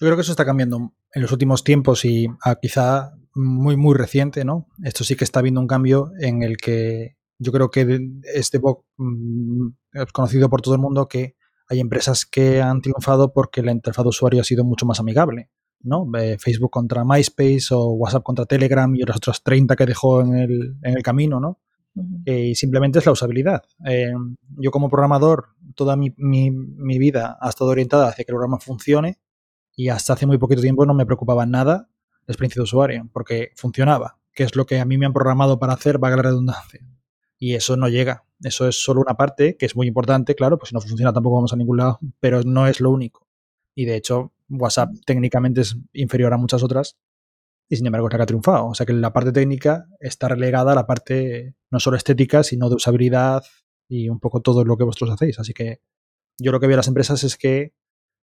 Yo 0.00 0.08
creo 0.08 0.16
que 0.16 0.22
eso 0.22 0.32
está 0.32 0.44
cambiando 0.44 0.92
en 1.14 1.22
los 1.22 1.30
últimos 1.30 1.62
tiempos 1.62 2.04
y 2.04 2.26
ah, 2.44 2.56
quizá 2.60 3.12
muy, 3.34 3.76
muy 3.76 3.94
reciente, 3.96 4.44
¿no? 4.44 4.68
Esto 4.82 5.04
sí 5.04 5.16
que 5.16 5.24
está 5.24 5.40
habiendo 5.40 5.60
un 5.60 5.66
cambio 5.66 6.12
en 6.18 6.42
el 6.42 6.56
que 6.56 7.16
yo 7.38 7.52
creo 7.52 7.70
que 7.70 8.10
este 8.34 8.60
mm, 8.96 9.68
es 9.92 10.12
conocido 10.12 10.48
por 10.48 10.62
todo 10.62 10.74
el 10.74 10.80
mundo 10.80 11.08
que 11.08 11.36
hay 11.68 11.80
empresas 11.80 12.26
que 12.26 12.60
han 12.60 12.80
triunfado 12.80 13.32
porque 13.32 13.62
la 13.62 13.72
interfaz 13.72 14.04
de 14.04 14.10
usuario 14.10 14.40
ha 14.40 14.44
sido 14.44 14.64
mucho 14.64 14.86
más 14.86 15.00
amigable. 15.00 15.50
¿no? 15.84 16.06
Facebook 16.38 16.70
contra 16.70 17.04
MySpace 17.04 17.66
o 17.72 17.92
WhatsApp 17.94 18.22
contra 18.22 18.46
Telegram 18.46 18.94
y 18.94 19.00
las 19.00 19.16
otras 19.16 19.42
30 19.42 19.74
que 19.74 19.86
dejó 19.86 20.20
en 20.20 20.36
el, 20.36 20.76
en 20.82 20.96
el 20.96 21.02
camino, 21.02 21.40
¿no? 21.40 21.58
Eh, 22.24 22.46
y 22.50 22.54
simplemente 22.54 23.00
es 23.00 23.06
la 23.06 23.12
usabilidad. 23.12 23.64
Eh, 23.86 24.12
yo 24.56 24.70
como 24.70 24.88
programador, 24.88 25.48
toda 25.74 25.96
mi, 25.96 26.14
mi, 26.16 26.50
mi, 26.50 26.98
vida 26.98 27.36
ha 27.40 27.48
estado 27.50 27.70
orientada 27.70 28.08
hacia 28.08 28.24
que 28.24 28.32
el 28.32 28.36
programa 28.36 28.58
funcione 28.58 29.18
y 29.76 29.88
hasta 29.88 30.14
hace 30.14 30.26
muy 30.26 30.38
poquito 30.38 30.62
tiempo 30.62 30.86
no 30.86 30.94
me 30.94 31.04
preocupaba 31.04 31.44
nada 31.44 31.90
la 32.26 32.32
experiencia 32.32 32.60
de 32.60 32.64
usuario, 32.64 33.08
porque 33.12 33.52
funcionaba, 33.56 34.18
que 34.32 34.44
es 34.44 34.56
lo 34.56 34.66
que 34.66 34.80
a 34.80 34.84
mí 34.84 34.98
me 34.98 35.06
han 35.06 35.12
programado 35.12 35.58
para 35.58 35.74
hacer, 35.74 35.98
valga 35.98 36.16
la 36.16 36.22
redundancia. 36.22 36.80
Y 37.38 37.54
eso 37.54 37.76
no 37.76 37.88
llega. 37.88 38.24
Eso 38.42 38.68
es 38.68 38.82
solo 38.82 39.00
una 39.00 39.14
parte 39.14 39.56
que 39.56 39.66
es 39.66 39.76
muy 39.76 39.86
importante, 39.86 40.34
claro, 40.34 40.58
pues 40.58 40.68
si 40.68 40.74
no 40.74 40.80
funciona 40.80 41.12
tampoco 41.12 41.36
vamos 41.36 41.52
a 41.52 41.56
ningún 41.56 41.76
lado, 41.76 41.98
pero 42.20 42.42
no 42.42 42.66
es 42.66 42.80
lo 42.80 42.90
único. 42.90 43.26
Y 43.74 43.84
de 43.84 43.96
hecho, 43.96 44.32
WhatsApp 44.48 44.90
técnicamente 45.06 45.62
es 45.62 45.76
inferior 45.92 46.32
a 46.32 46.36
muchas 46.36 46.62
otras 46.62 46.98
y 47.68 47.76
sin 47.76 47.86
embargo 47.86 48.08
es 48.08 48.12
la 48.12 48.18
que 48.18 48.22
ha 48.22 48.26
triunfado. 48.26 48.66
O 48.66 48.74
sea 48.74 48.86
que 48.86 48.92
la 48.92 49.12
parte 49.12 49.32
técnica 49.32 49.86
está 50.00 50.28
relegada 50.28 50.72
a 50.72 50.74
la 50.74 50.86
parte 50.86 51.54
no 51.70 51.80
solo 51.80 51.96
estética, 51.96 52.42
sino 52.42 52.68
de 52.68 52.76
usabilidad 52.76 53.44
y 53.88 54.08
un 54.08 54.20
poco 54.20 54.40
todo 54.40 54.64
lo 54.64 54.76
que 54.76 54.84
vosotros 54.84 55.10
hacéis. 55.10 55.38
Así 55.38 55.52
que 55.52 55.80
yo 56.38 56.52
lo 56.52 56.60
que 56.60 56.66
veo 56.66 56.76
a 56.76 56.78
las 56.78 56.88
empresas 56.88 57.24
es 57.24 57.36
que 57.36 57.74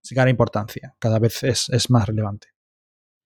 se 0.02 0.16
gana 0.16 0.30
importancia, 0.30 0.96
cada 1.00 1.20
vez 1.20 1.44
es, 1.44 1.70
es 1.70 1.90
más 1.90 2.08
relevante. 2.08 2.50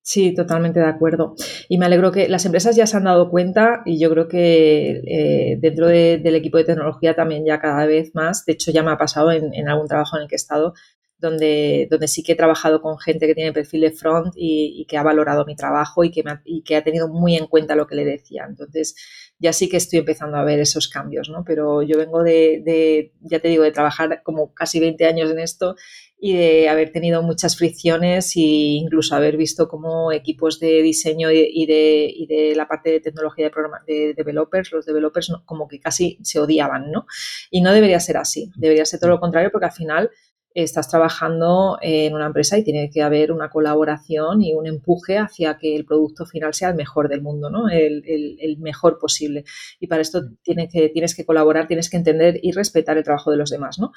Sí, 0.06 0.34
totalmente 0.36 0.82
de 0.82 0.86
acuerdo. 0.86 1.34
Y 1.70 1.78
me 1.78 1.86
alegro 1.86 2.12
que 2.12 2.28
las 2.28 2.46
empresas 2.46 2.76
ya 2.76 2.86
se 2.86 2.98
han 2.98 3.06
dado 3.06 3.30
cuenta 3.30 3.84
y 3.86 4.00
yo 4.00 4.10
creo 4.10 4.28
que 4.28 5.02
eh, 5.08 5.58
dentro 5.62 5.88
del 5.88 6.36
equipo 6.36 6.58
de 6.58 6.66
tecnología 6.66 7.16
también 7.16 7.46
ya 7.46 7.62
cada 7.62 7.86
vez 7.86 8.14
más, 8.14 8.46
de 8.46 8.52
hecho 8.52 8.72
ya 8.72 8.84
me 8.84 8.92
ha 8.92 8.98
pasado 8.98 9.32
en, 9.32 9.54
en 9.54 9.70
algún 9.70 9.88
trabajo 9.88 10.18
en 10.18 10.24
el 10.24 10.28
que 10.28 10.36
he 10.36 10.38
estado, 10.38 10.74
donde, 11.24 11.88
donde 11.90 12.10
sí 12.10 12.22
que 12.22 12.34
he 12.34 12.36
trabajado 12.36 12.82
con 12.82 13.00
gente 13.00 13.26
que 13.26 13.34
tiene 13.34 13.54
perfil 13.54 13.82
de 13.82 13.92
front 13.92 14.34
y, 14.36 14.86
que 14.90 14.98
ha 14.98 15.04
valorado 15.04 15.46
mi 15.46 15.56
trabajo 15.56 16.04
y 16.04 16.12
que, 16.12 16.24
y 16.44 16.64
que 16.64 16.76
ha 16.76 16.84
tenido 16.84 17.08
muy 17.08 17.38
en 17.38 17.48
cuenta 17.48 17.76
lo 17.76 17.88
que 17.88 17.96
le 17.96 18.04
decía. 18.04 18.46
Entonces, 18.48 18.96
ya 19.40 19.54
sí 19.54 19.70
que 19.70 19.78
estoy 19.78 20.00
empezando 20.00 20.38
a 20.38 20.44
ver 20.44 20.60
esos 20.60 20.90
cambios, 20.90 21.30
¿no? 21.30 21.44
Pero 21.46 21.82
yo 21.82 21.98
vengo 21.98 22.24
de, 22.24 22.62
de, 22.66 23.14
ya 23.22 23.40
te 23.40 23.48
digo, 23.48 23.64
de 23.64 23.72
trabajar 23.72 24.22
como 24.22 24.54
casi 24.54 24.82
20 24.82 25.06
años 25.06 25.32
en 25.32 25.40
esto 25.40 25.76
y 26.20 26.38
de 26.38 26.70
haber 26.70 26.92
tenido 26.94 27.22
muchas 27.22 27.58
fricciones 27.58 28.38
e 28.38 28.40
incluso 28.80 29.14
haber 29.14 29.36
visto 29.36 29.68
cómo 29.68 30.14
equipos 30.14 30.58
de 30.58 30.82
diseño 30.82 31.30
y 31.32 31.66
de, 31.66 32.10
y 32.16 32.28
de 32.28 32.56
la 32.56 32.68
parte 32.68 32.92
de 32.92 33.00
tecnología 33.02 33.46
de, 33.46 33.52
programa, 33.52 33.82
de 33.86 34.14
developers, 34.14 34.72
los 34.72 34.86
developers 34.86 35.34
como 35.46 35.68
que 35.68 35.82
casi 35.82 36.18
se 36.22 36.40
odiaban, 36.40 36.92
¿no? 36.92 37.06
Y 37.52 37.62
no 37.62 37.74
debería 37.74 38.00
ser 38.00 38.16
así, 38.16 38.52
debería 38.56 38.86
ser 38.86 39.02
todo 39.02 39.10
lo 39.10 39.20
contrario 39.20 39.50
porque 39.52 39.66
al 39.66 39.74
final 39.74 40.12
estás 40.54 40.88
trabajando 40.88 41.78
en 41.82 42.14
una 42.14 42.28
empresa 42.28 42.58
y 42.58 42.64
tiene 42.64 42.90
que 42.92 43.02
haber 43.02 43.32
una 43.32 43.50
colaboración 43.50 44.42
y 44.42 44.54
un 44.54 44.68
empuje 44.68 45.18
hacia 45.18 45.58
que 45.58 45.76
el 45.76 45.86
producto 45.86 46.26
final 46.26 46.54
sea 46.54 46.70
el 46.70 46.76
mejor 46.76 47.10
del 47.10 47.22
mundo, 47.22 47.50
¿no? 47.50 47.70
el, 47.70 48.58
mejor 48.60 49.00
posible. 49.00 49.46
Y 49.80 49.88
para 49.88 50.02
esto 50.02 50.22
mm. 50.22 50.38
tienes 50.44 50.72
que, 50.72 50.90
tienes 50.90 51.16
que 51.16 51.26
colaborar, 51.26 51.68
tienes 51.68 51.90
que 51.90 51.98
entender 51.98 52.40
y 52.42 52.52
respetar 52.52 52.98
el 52.98 53.04
trabajo 53.04 53.32
de 53.32 53.38
los 53.38 53.50
demás. 53.50 53.80
¿no? 53.80 53.92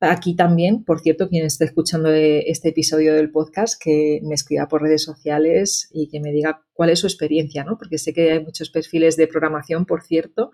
Aquí 0.00 0.36
también, 0.36 0.84
por 0.84 1.00
cierto, 1.00 1.28
quien 1.28 1.44
esté 1.44 1.64
escuchando 1.64 2.10
este 2.12 2.68
episodio 2.68 3.14
del 3.14 3.30
podcast, 3.30 3.82
que 3.82 4.20
me 4.22 4.34
escriba 4.34 4.68
por 4.68 4.82
redes 4.82 5.02
sociales 5.02 5.88
y 5.90 6.08
que 6.08 6.20
me 6.20 6.32
diga 6.32 6.62
cuál 6.72 6.90
es 6.90 7.00
su 7.00 7.06
experiencia, 7.06 7.64
¿no? 7.64 7.78
porque 7.78 7.98
sé 7.98 8.12
que 8.12 8.32
hay 8.32 8.44
muchos 8.44 8.70
perfiles 8.70 9.16
de 9.16 9.26
programación, 9.26 9.86
por 9.86 10.02
cierto, 10.02 10.52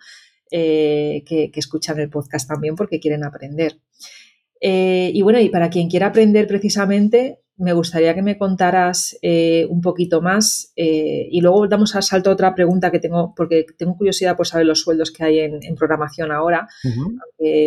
eh, 0.51 1.25
que, 1.27 1.51
que 1.51 1.61
escuchan 1.61 1.99
el 1.99 2.09
podcast 2.09 2.49
también 2.49 2.77
porque 2.77 3.01
quieren 3.01 3.25
aprender. 3.25 3.81
Eh, 4.61 5.11
y 5.13 5.23
bueno, 5.23 5.41
y 5.41 5.49
para 5.49 5.71
quien 5.71 5.89
quiera 5.89 6.07
aprender 6.07 6.47
precisamente, 6.47 7.41
me 7.57 7.73
gustaría 7.73 8.15
que 8.15 8.23
me 8.23 8.37
contaras 8.37 9.17
eh, 9.23 9.67
un 9.69 9.81
poquito 9.81 10.21
más 10.21 10.73
eh, 10.75 11.29
y 11.31 11.41
luego 11.41 11.69
damos 11.69 11.95
al 11.95 12.03
salto 12.03 12.31
a 12.31 12.33
otra 12.33 12.55
pregunta 12.55 12.91
que 12.91 12.99
tengo, 12.99 13.33
porque 13.37 13.65
tengo 13.79 13.97
curiosidad 13.97 14.37
por 14.37 14.47
saber 14.47 14.67
los 14.67 14.81
sueldos 14.81 15.13
que 15.13 15.25
hay 15.25 15.39
en, 15.41 15.61
programación 15.77 16.33
ahora. 16.33 16.69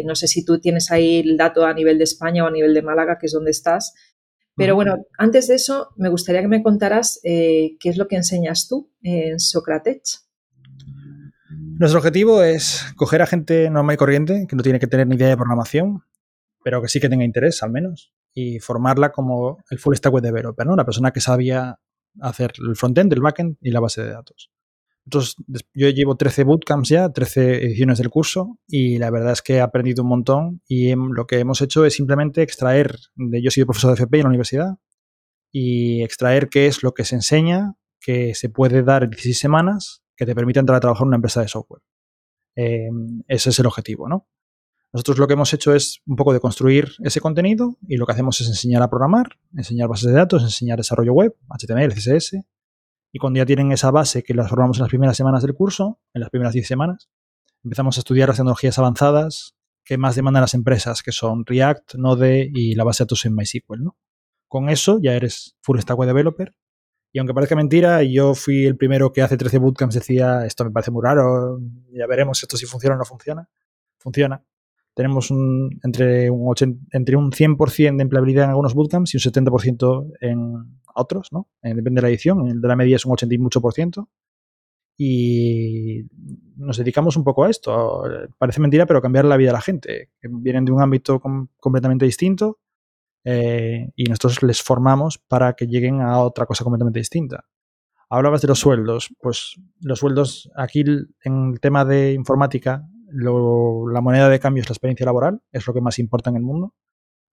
no 0.03 0.15
sé 0.15 0.27
si 0.27 0.43
tú 0.43 0.59
tienes 0.59 0.91
ahí 0.91 1.19
el 1.19 1.37
dato 1.37 1.65
a 1.65 1.73
nivel 1.73 1.97
de 1.97 2.03
España 2.03 2.43
o 2.43 2.47
a 2.47 2.51
nivel 2.51 2.73
de 2.73 2.81
Málaga, 2.81 3.17
que 3.19 3.27
es 3.27 3.31
donde 3.31 3.51
estás. 3.51 3.93
Pero 4.55 4.73
bueno, 4.75 5.05
antes 5.19 5.47
de 5.47 5.55
eso, 5.55 5.89
me 5.97 6.09
gustaría 6.09 6.41
que 6.41 6.47
me 6.47 6.63
contaras 6.63 7.19
qué 7.23 7.77
es 7.83 7.97
lo 7.97 8.07
que 8.07 8.15
enseñas 8.15 8.67
tú 8.67 8.91
en 9.03 9.39
Socrates. 9.39 10.27
Nuestro 11.79 11.99
objetivo 11.99 12.41
es 12.41 12.85
coger 12.95 13.21
a 13.21 13.27
gente 13.27 13.69
normal 13.69 13.93
y 13.93 13.97
corriente, 13.97 14.47
que 14.49 14.55
no 14.55 14.63
tiene 14.63 14.79
que 14.79 14.87
tener 14.87 15.05
ni 15.05 15.15
idea 15.15 15.27
de 15.27 15.37
programación, 15.37 16.01
pero 16.67 16.81
que 16.81 16.89
sí 16.89 16.99
que 16.99 17.07
tenga 17.07 17.23
interés 17.23 17.63
al 17.63 17.71
menos, 17.71 18.11
y 18.33 18.59
formarla 18.59 19.13
como 19.13 19.63
el 19.69 19.79
full 19.79 19.95
stack 19.95 20.11
web 20.11 20.21
developer, 20.21 20.67
¿no? 20.67 20.75
La 20.75 20.83
persona 20.83 21.13
que 21.13 21.21
sabía 21.21 21.79
hacer 22.19 22.51
el 22.57 22.75
frontend, 22.75 23.13
el 23.13 23.21
backend 23.21 23.55
y 23.61 23.71
la 23.71 23.79
base 23.79 24.03
de 24.03 24.11
datos. 24.11 24.51
Entonces, 25.05 25.37
yo 25.73 25.87
llevo 25.87 26.17
13 26.17 26.43
bootcamps 26.43 26.89
ya, 26.89 27.09
13 27.09 27.63
ediciones 27.67 27.99
del 27.99 28.09
curso 28.09 28.59
y 28.67 28.97
la 28.97 29.09
verdad 29.11 29.31
es 29.31 29.41
que 29.41 29.53
he 29.53 29.61
aprendido 29.61 30.03
un 30.03 30.09
montón 30.09 30.61
y 30.67 30.93
lo 30.93 31.25
que 31.25 31.39
hemos 31.39 31.61
hecho 31.61 31.85
es 31.85 31.93
simplemente 31.93 32.41
extraer, 32.41 32.97
de, 33.15 33.41
yo 33.41 33.49
soy 33.49 33.63
profesor 33.63 33.91
de 33.91 34.03
FP 34.03 34.17
en 34.17 34.23
la 34.23 34.29
universidad, 34.29 34.75
y 35.53 36.03
extraer 36.03 36.49
qué 36.49 36.67
es 36.67 36.83
lo 36.83 36.93
que 36.93 37.05
se 37.05 37.15
enseña, 37.15 37.75
que 38.01 38.35
se 38.35 38.49
puede 38.49 38.83
dar 38.83 39.05
en 39.05 39.11
16 39.11 39.39
semanas, 39.39 40.03
que 40.17 40.25
te 40.25 40.35
permite 40.35 40.59
entrar 40.59 40.75
a 40.75 40.81
trabajar 40.81 41.05
en 41.05 41.07
una 41.07 41.15
empresa 41.15 41.39
de 41.39 41.47
software. 41.47 41.83
Eh, 42.57 42.89
ese 43.29 43.51
es 43.51 43.59
el 43.59 43.67
objetivo, 43.67 44.09
¿no? 44.09 44.27
Nosotros 44.93 45.17
lo 45.17 45.27
que 45.27 45.33
hemos 45.33 45.53
hecho 45.53 45.73
es 45.73 46.01
un 46.05 46.15
poco 46.15 46.33
de 46.33 46.39
construir 46.39 46.93
ese 47.03 47.19
contenido 47.19 47.77
y 47.87 47.97
lo 47.97 48.05
que 48.05 48.13
hacemos 48.13 48.39
es 48.39 48.47
enseñar 48.47 48.81
a 48.81 48.89
programar, 48.89 49.37
enseñar 49.55 49.89
bases 49.89 50.07
de 50.07 50.13
datos, 50.13 50.43
enseñar 50.43 50.77
desarrollo 50.77 51.13
web, 51.13 51.35
HTML, 51.49 51.93
CSS. 51.93 52.37
Y 53.11 53.19
cuando 53.19 53.37
ya 53.37 53.45
tienen 53.45 53.71
esa 53.71 53.91
base 53.91 54.23
que 54.23 54.33
las 54.33 54.49
formamos 54.49 54.77
en 54.77 54.83
las 54.83 54.89
primeras 54.89 55.17
semanas 55.17 55.41
del 55.41 55.53
curso, 55.53 55.99
en 56.13 56.21
las 56.21 56.29
primeras 56.29 56.53
10 56.53 56.67
semanas, 56.67 57.09
empezamos 57.63 57.97
a 57.97 57.99
estudiar 57.99 58.29
las 58.29 58.37
tecnologías 58.37 58.77
avanzadas 58.79 59.55
que 59.83 59.97
más 59.97 60.15
demandan 60.15 60.41
las 60.41 60.53
empresas, 60.53 61.03
que 61.03 61.11
son 61.11 61.45
React, 61.45 61.95
Node 61.95 62.49
y 62.53 62.75
la 62.75 62.83
base 62.83 63.03
de 63.03 63.05
datos 63.05 63.25
en 63.25 63.35
MySQL. 63.35 63.83
¿no? 63.83 63.97
Con 64.47 64.69
eso 64.69 64.99
ya 65.01 65.13
eres 65.13 65.57
full 65.61 65.79
stack 65.79 65.97
web 65.97 66.07
developer. 66.07 66.55
Y 67.11 67.19
aunque 67.19 67.33
parezca 67.33 67.55
mentira, 67.55 68.03
yo 68.03 68.35
fui 68.35 68.65
el 68.65 68.77
primero 68.77 69.11
que 69.11 69.21
hace 69.21 69.37
13 69.37 69.57
bootcamps 69.57 69.95
decía, 69.95 70.45
esto 70.45 70.65
me 70.65 70.71
parece 70.71 70.91
muy 70.91 71.01
raro, 71.03 71.59
ya 71.91 72.05
veremos 72.05 72.41
esto 72.43 72.57
si 72.57 72.65
funciona 72.65 72.95
o 72.95 72.99
no 72.99 73.05
funciona. 73.05 73.49
Funciona 73.97 74.43
tenemos 74.97 75.29
un, 75.29 75.79
entre, 75.83 76.31
un 76.31 76.55
entre 76.91 77.15
un 77.15 77.31
100% 77.31 77.97
de 77.97 78.01
empleabilidad 78.01 78.45
en 78.45 78.49
algunos 78.49 78.73
bootcamps 78.73 79.13
y 79.13 79.17
un 79.17 79.31
70% 79.31 80.11
en 80.21 80.79
otros, 80.95 81.31
¿no? 81.31 81.47
Eh, 81.61 81.75
depende 81.75 81.99
de 81.99 82.01
la 82.01 82.09
edición, 82.09 82.47
el 82.47 82.59
de 82.59 82.67
la 82.67 82.75
media 82.75 82.95
es 82.95 83.05
un 83.05 83.11
80 83.11 83.35
y 83.35 83.37
mucho 83.37 83.61
por 83.61 83.73
ciento. 83.73 84.09
Y 84.97 86.07
nos 86.55 86.77
dedicamos 86.77 87.15
un 87.15 87.23
poco 87.23 87.43
a 87.43 87.51
esto. 87.51 88.01
Parece 88.39 88.59
mentira, 88.59 88.87
pero 88.87 88.99
cambiar 88.99 89.25
la 89.25 89.37
vida 89.37 89.49
de 89.49 89.53
la 89.53 89.61
gente. 89.61 90.09
Vienen 90.23 90.65
de 90.65 90.71
un 90.71 90.81
ámbito 90.81 91.21
completamente 91.59 92.05
distinto 92.05 92.57
eh, 93.23 93.91
y 93.95 94.05
nosotros 94.05 94.41
les 94.41 94.63
formamos 94.63 95.19
para 95.19 95.53
que 95.53 95.67
lleguen 95.67 96.01
a 96.01 96.21
otra 96.21 96.47
cosa 96.47 96.63
completamente 96.63 96.97
distinta. 96.97 97.45
Hablabas 98.09 98.41
de 98.41 98.47
los 98.47 98.57
sueldos. 98.57 99.13
Pues 99.21 99.61
los 99.79 99.99
sueldos 99.99 100.49
aquí 100.55 100.83
en 101.23 101.51
el 101.51 101.59
tema 101.59 101.85
de 101.85 102.13
informática 102.13 102.89
la 103.11 104.01
moneda 104.01 104.29
de 104.29 104.39
cambio 104.39 104.61
es 104.61 104.69
la 104.69 104.73
experiencia 104.73 105.05
laboral, 105.05 105.41
es 105.51 105.65
lo 105.65 105.73
que 105.73 105.81
más 105.81 105.99
importa 105.99 106.29
en 106.29 106.37
el 106.37 106.43
mundo. 106.43 106.73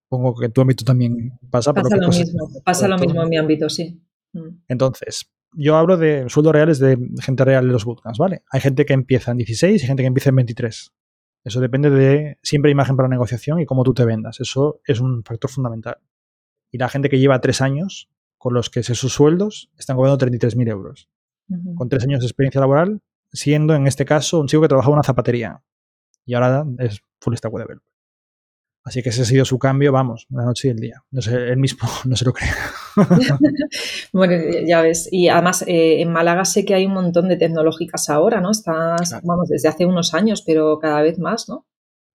Pongo 0.07 0.35
que 0.35 0.45
en 0.45 0.51
tu 0.51 0.61
ámbito 0.61 0.85
también 0.85 1.37
pasa. 1.49 1.73
Pasa 1.73 1.97
lo, 1.97 2.07
mismo, 2.09 2.49
pasa 2.63 2.87
lo 2.87 2.97
mismo 2.97 3.23
en 3.23 3.29
mi 3.29 3.37
ámbito, 3.37 3.69
sí. 3.69 4.01
Mm. 4.33 4.61
Entonces, 4.67 5.31
yo 5.53 5.75
hablo 5.75 5.97
de 5.97 6.29
sueldos 6.29 6.53
reales 6.53 6.79
de 6.79 6.97
gente 7.21 7.43
real 7.43 7.65
de 7.65 7.71
los 7.71 7.85
bootcamps, 7.85 8.17
¿vale? 8.17 8.43
Hay 8.51 8.61
gente 8.61 8.85
que 8.85 8.93
empieza 8.93 9.31
en 9.31 9.37
16 9.37 9.83
y 9.83 9.87
gente 9.87 10.03
que 10.03 10.07
empieza 10.07 10.29
en 10.29 10.35
23. 10.35 10.93
Eso 11.43 11.59
depende 11.59 11.89
de 11.89 12.37
siempre 12.41 12.71
imagen 12.71 12.95
para 12.95 13.07
negociación 13.07 13.59
y 13.59 13.65
cómo 13.65 13.83
tú 13.83 13.93
te 13.93 14.05
vendas. 14.05 14.39
Eso 14.39 14.81
es 14.85 14.99
un 14.99 15.23
factor 15.23 15.49
fundamental. 15.49 15.97
Y 16.71 16.77
la 16.77 16.89
gente 16.89 17.09
que 17.09 17.19
lleva 17.19 17.39
tres 17.39 17.61
años 17.61 18.09
con 18.37 18.53
los 18.53 18.69
que 18.69 18.83
sus 18.83 19.13
sueldos 19.13 19.71
están 19.77 19.95
cobrando 19.95 20.23
33.000 20.25 20.69
euros. 20.69 21.09
Con 21.75 21.89
tres 21.89 22.03
años 22.03 22.21
de 22.21 22.25
experiencia 22.25 22.59
laboral, 22.59 23.01
siendo 23.35 23.75
en 23.75 23.87
este 23.87 24.05
caso 24.05 24.39
un 24.39 24.47
chico 24.47 24.61
que 24.63 24.69
trabajaba 24.69 24.93
en 24.93 24.97
una 24.97 25.03
zapatería 25.03 25.61
y 26.25 26.33
ahora 26.33 26.65
es 26.79 27.01
full 27.19 27.35
stack 27.35 27.53
web 27.53 27.63
developer. 27.63 27.95
Así 28.83 29.01
que 29.01 29.09
ese 29.09 29.23
ha 29.23 29.25
sido 29.25 29.45
su 29.45 29.57
cambio, 29.57 29.91
vamos, 29.91 30.27
la 30.29 30.45
noche 30.45 30.67
y 30.67 30.71
el 30.71 30.77
día. 30.77 31.03
No 31.09 31.19
sé, 31.19 31.35
él 31.35 31.57
mismo 31.57 31.89
no 32.05 32.15
se 32.15 32.23
lo 32.23 32.33
cree. 32.33 32.49
bueno, 34.13 34.35
ya 34.65 34.81
ves. 34.81 35.09
Y 35.11 35.27
además, 35.27 35.63
eh, 35.67 36.01
en 36.01 36.11
Málaga 36.11 36.45
sé 36.45 36.65
que 36.65 36.75
hay 36.75 36.85
un 36.85 36.93
montón 36.93 37.27
de 37.27 37.35
tecnológicas 37.35 38.09
ahora, 38.11 38.41
¿no? 38.41 38.51
Estás, 38.51 39.19
vamos, 39.23 39.49
desde 39.49 39.69
hace 39.69 39.87
unos 39.87 40.13
años, 40.13 40.43
pero 40.43 40.77
cada 40.77 41.01
vez 41.01 41.17
más, 41.17 41.49
¿no? 41.49 41.65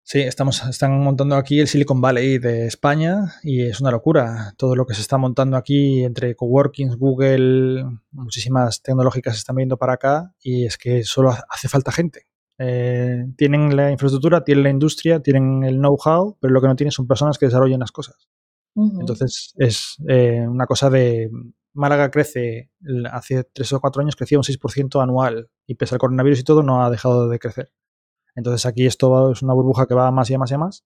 Sí, 0.02 0.20
estamos, 0.20 0.64
están 0.64 0.98
montando 1.00 1.36
aquí 1.36 1.60
el 1.60 1.68
Silicon 1.68 2.00
Valley 2.00 2.38
de 2.38 2.66
España 2.66 3.34
y 3.42 3.62
es 3.62 3.80
una 3.80 3.90
locura. 3.90 4.54
Todo 4.56 4.74
lo 4.74 4.86
que 4.86 4.94
se 4.94 5.02
está 5.02 5.18
montando 5.18 5.56
aquí 5.56 6.02
entre 6.02 6.34
coworkings, 6.34 6.96
Google, 6.96 7.84
muchísimas 8.10 8.82
tecnológicas 8.82 9.34
se 9.34 9.38
están 9.40 9.56
viendo 9.56 9.76
para 9.76 9.92
acá 9.92 10.34
y 10.42 10.64
es 10.64 10.78
que 10.78 11.04
solo 11.04 11.32
hace 11.48 11.68
falta 11.68 11.92
gente. 11.92 12.26
Eh, 12.58 13.24
tienen 13.36 13.76
la 13.76 13.90
infraestructura, 13.90 14.42
tienen 14.44 14.64
la 14.64 14.70
industria, 14.70 15.20
tienen 15.20 15.64
el 15.64 15.76
know-how, 15.76 16.36
pero 16.40 16.52
lo 16.52 16.60
que 16.60 16.66
no 16.66 16.76
tienen 16.76 16.92
son 16.92 17.06
personas 17.06 17.38
que 17.38 17.46
desarrollen 17.46 17.80
las 17.80 17.92
cosas. 17.92 18.28
Entonces 18.74 19.54
es 19.56 19.96
eh, 20.08 20.46
una 20.46 20.66
cosa 20.66 20.90
de... 20.90 21.30
Málaga 21.72 22.10
crece, 22.10 22.68
hace 23.12 23.44
tres 23.44 23.72
o 23.72 23.80
cuatro 23.80 24.02
años 24.02 24.16
crecía 24.16 24.38
un 24.38 24.42
6% 24.42 25.00
anual 25.00 25.50
y 25.68 25.76
pese 25.76 25.94
al 25.94 26.00
coronavirus 26.00 26.40
y 26.40 26.42
todo 26.42 26.64
no 26.64 26.84
ha 26.84 26.90
dejado 26.90 27.28
de 27.28 27.38
crecer. 27.38 27.70
Entonces 28.40 28.64
aquí 28.64 28.86
esto 28.86 29.32
es 29.32 29.42
una 29.42 29.52
burbuja 29.52 29.86
que 29.86 29.94
va 29.94 30.10
más 30.10 30.30
y 30.30 30.38
más 30.38 30.50
y 30.50 30.56
más. 30.56 30.84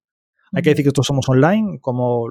Hay 0.53 0.63
que 0.63 0.71
decir 0.71 0.85
que 0.85 0.91
todos 0.91 1.07
somos 1.07 1.29
online, 1.29 1.79
como 1.81 2.27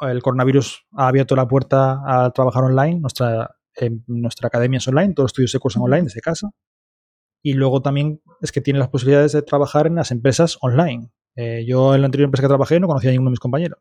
el 0.00 0.22
coronavirus 0.22 0.86
ha 0.92 1.08
abierto 1.08 1.34
la 1.36 1.48
puerta 1.48 2.00
a 2.06 2.30
trabajar 2.30 2.64
online, 2.64 3.00
nuestra, 3.00 3.56
nuestra 4.06 4.46
academia 4.46 4.78
es 4.78 4.88
online, 4.88 5.12
todos 5.14 5.24
los 5.24 5.30
estudios 5.30 5.50
se 5.50 5.58
cursan 5.58 5.82
online 5.82 6.04
desde 6.04 6.20
casa. 6.20 6.50
Y 7.42 7.54
luego 7.54 7.82
también 7.82 8.22
es 8.40 8.52
que 8.52 8.60
tiene 8.60 8.78
las 8.78 8.88
posibilidades 8.88 9.32
de 9.32 9.42
trabajar 9.42 9.86
en 9.86 9.96
las 9.96 10.10
empresas 10.10 10.56
online. 10.60 11.10
Eh, 11.36 11.64
yo 11.66 11.94
en 11.94 12.02
la 12.02 12.06
anterior 12.06 12.26
empresa 12.26 12.42
que 12.42 12.48
trabajé 12.48 12.78
no 12.80 12.86
conocía 12.86 13.10
a 13.10 13.12
ninguno 13.12 13.30
de 13.30 13.32
mis 13.32 13.40
compañeros. 13.40 13.78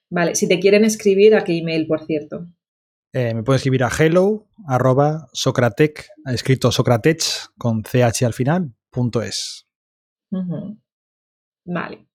Vale, 0.09 0.35
si 0.35 0.47
te 0.47 0.59
quieren 0.59 0.85
escribir, 0.85 1.35
¿a 1.35 1.43
qué 1.43 1.57
email, 1.57 1.87
por 1.87 2.05
cierto? 2.05 2.47
Eh, 3.11 3.33
me 3.33 3.43
pueden 3.43 3.57
escribir 3.57 3.83
a 3.83 3.89
hello 3.89 4.47
arroba 4.67 5.29
socratec, 5.31 6.09
escrito 6.25 6.71
socratech 6.71 7.23
con 7.57 7.81
ch 7.81 8.23
al 8.23 8.33
final, 8.33 8.73
punto 8.89 9.21
es. 9.21 9.65
Vale. 11.65 12.07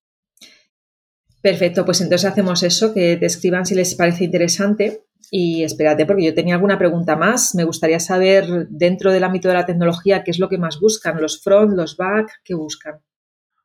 Perfecto, 1.41 1.85
pues 1.85 2.01
entonces 2.01 2.29
hacemos 2.29 2.61
eso, 2.61 2.93
que 2.93 3.17
te 3.17 3.25
escriban 3.25 3.65
si 3.65 3.73
les 3.73 3.95
parece 3.95 4.25
interesante. 4.25 5.05
Y 5.29 5.63
espérate, 5.63 6.05
porque 6.05 6.25
yo 6.25 6.33
tenía 6.33 6.55
alguna 6.55 6.77
pregunta 6.77 7.15
más. 7.15 7.53
Me 7.55 7.63
gustaría 7.63 7.99
saber, 7.99 8.67
dentro 8.69 9.11
del 9.11 9.23
ámbito 9.23 9.47
de 9.47 9.53
la 9.53 9.65
tecnología, 9.65 10.23
qué 10.23 10.31
es 10.31 10.39
lo 10.39 10.49
que 10.49 10.57
más 10.57 10.79
buscan, 10.79 11.21
los 11.21 11.41
front, 11.41 11.73
los 11.73 11.97
back, 11.97 12.41
¿qué 12.43 12.55
buscan? 12.55 13.01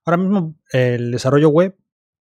Ahora 0.04 0.18
mismo 0.18 0.54
el 0.70 1.10
desarrollo 1.10 1.48
web 1.48 1.76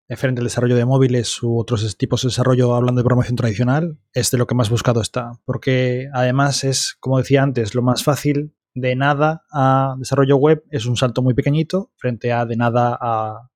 frente 0.10 0.39
al 0.39 0.45
desarrollo 0.45 0.76
de 0.76 0.86
móviles 0.86 1.41
u 1.41 1.58
otros 1.58 1.98
tipos 1.98 2.21
de 2.21 2.28
desarrollo 2.28 2.76
hablando 2.76 3.00
de 3.00 3.04
programación 3.04 3.36
tradicional, 3.36 3.98
es 4.13 4.30
de 4.30 4.38
lo 4.38 4.45
que 4.45 4.56
más 4.56 4.69
buscado 4.69 5.02
está. 5.02 5.32
Porque 5.45 6.10
además 6.13 6.63
es, 6.63 6.95
como 7.00 7.17
decía 7.17 7.41
antes, 7.41 7.74
lo 7.74 7.82
más 7.82 8.04
fácil 8.04 8.54
de 8.76 8.95
nada 8.95 9.43
a 9.52 9.95
desarrollo 9.98 10.38
web 10.38 10.63
es 10.69 10.86
un 10.86 10.98
salto 10.98 11.21
muy 11.21 11.34
pequeñito 11.34 11.91
frente 11.95 12.34
a 12.34 12.45
de 12.45 12.58
nada 12.58 12.98
a, 13.00 13.50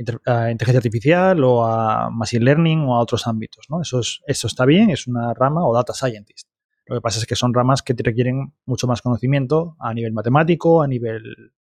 inteligencia 0.00 0.78
artificial 0.78 1.44
o 1.44 1.64
a 1.64 2.10
machine 2.10 2.44
learning 2.44 2.80
o 2.80 2.96
a 2.96 3.00
otros 3.00 3.26
ámbitos. 3.26 3.66
¿no? 3.68 3.80
Eso, 3.82 4.00
es, 4.00 4.20
eso 4.26 4.46
está 4.46 4.64
bien, 4.64 4.90
es 4.90 5.06
una 5.06 5.34
rama 5.34 5.66
o 5.66 5.74
data 5.74 5.92
scientist. 5.92 6.48
Lo 6.86 6.96
que 6.96 7.00
pasa 7.00 7.18
es 7.20 7.26
que 7.26 7.36
son 7.36 7.54
ramas 7.54 7.82
que 7.82 7.94
te 7.94 8.02
requieren 8.02 8.52
mucho 8.66 8.86
más 8.86 9.00
conocimiento 9.00 9.76
a 9.78 9.94
nivel 9.94 10.12
matemático, 10.12 10.82
a 10.82 10.88
nivel, 10.88 11.52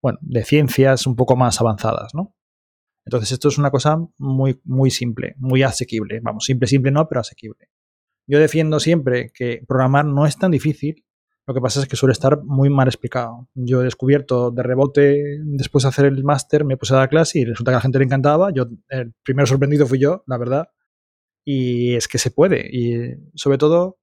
bueno, 0.00 0.18
de 0.22 0.44
ciencias 0.44 1.06
un 1.06 1.16
poco 1.16 1.34
más 1.34 1.60
avanzadas, 1.60 2.14
¿no? 2.14 2.36
Entonces 3.04 3.32
esto 3.32 3.48
es 3.48 3.58
una 3.58 3.70
cosa 3.70 3.98
muy, 4.18 4.60
muy 4.64 4.90
simple, 4.90 5.34
muy 5.38 5.62
asequible. 5.62 6.20
Vamos, 6.22 6.44
simple, 6.44 6.68
simple 6.68 6.92
no, 6.92 7.08
pero 7.08 7.22
asequible. 7.22 7.70
Yo 8.26 8.38
defiendo 8.38 8.78
siempre 8.78 9.32
que 9.32 9.64
programar 9.66 10.04
no 10.04 10.26
es 10.26 10.36
tan 10.36 10.50
difícil, 10.50 11.06
lo 11.48 11.54
que 11.54 11.62
pasa 11.62 11.80
es 11.80 11.88
que 11.88 11.96
suele 11.96 12.12
estar 12.12 12.44
muy 12.44 12.68
mal 12.68 12.88
explicado. 12.88 13.48
Yo 13.54 13.80
he 13.80 13.84
descubierto 13.84 14.50
de 14.50 14.62
rebote, 14.62 15.38
después 15.44 15.84
de 15.84 15.88
hacer 15.88 16.04
el 16.04 16.22
máster, 16.22 16.62
me 16.62 16.76
puse 16.76 16.92
a 16.92 16.98
dar 16.98 17.08
clase 17.08 17.38
y 17.38 17.46
resulta 17.46 17.70
que 17.70 17.76
a 17.76 17.78
la 17.78 17.80
gente 17.80 17.98
le 17.98 18.04
encantaba. 18.04 18.50
Yo, 18.52 18.66
el 18.90 19.14
primero 19.24 19.46
sorprendido 19.46 19.86
fui 19.86 19.98
yo, 19.98 20.24
la 20.26 20.36
verdad. 20.36 20.68
Y 21.46 21.94
es 21.94 22.06
que 22.06 22.18
se 22.18 22.30
puede. 22.30 22.68
Y 22.70 23.14
sobre 23.34 23.56
todo, 23.56 23.98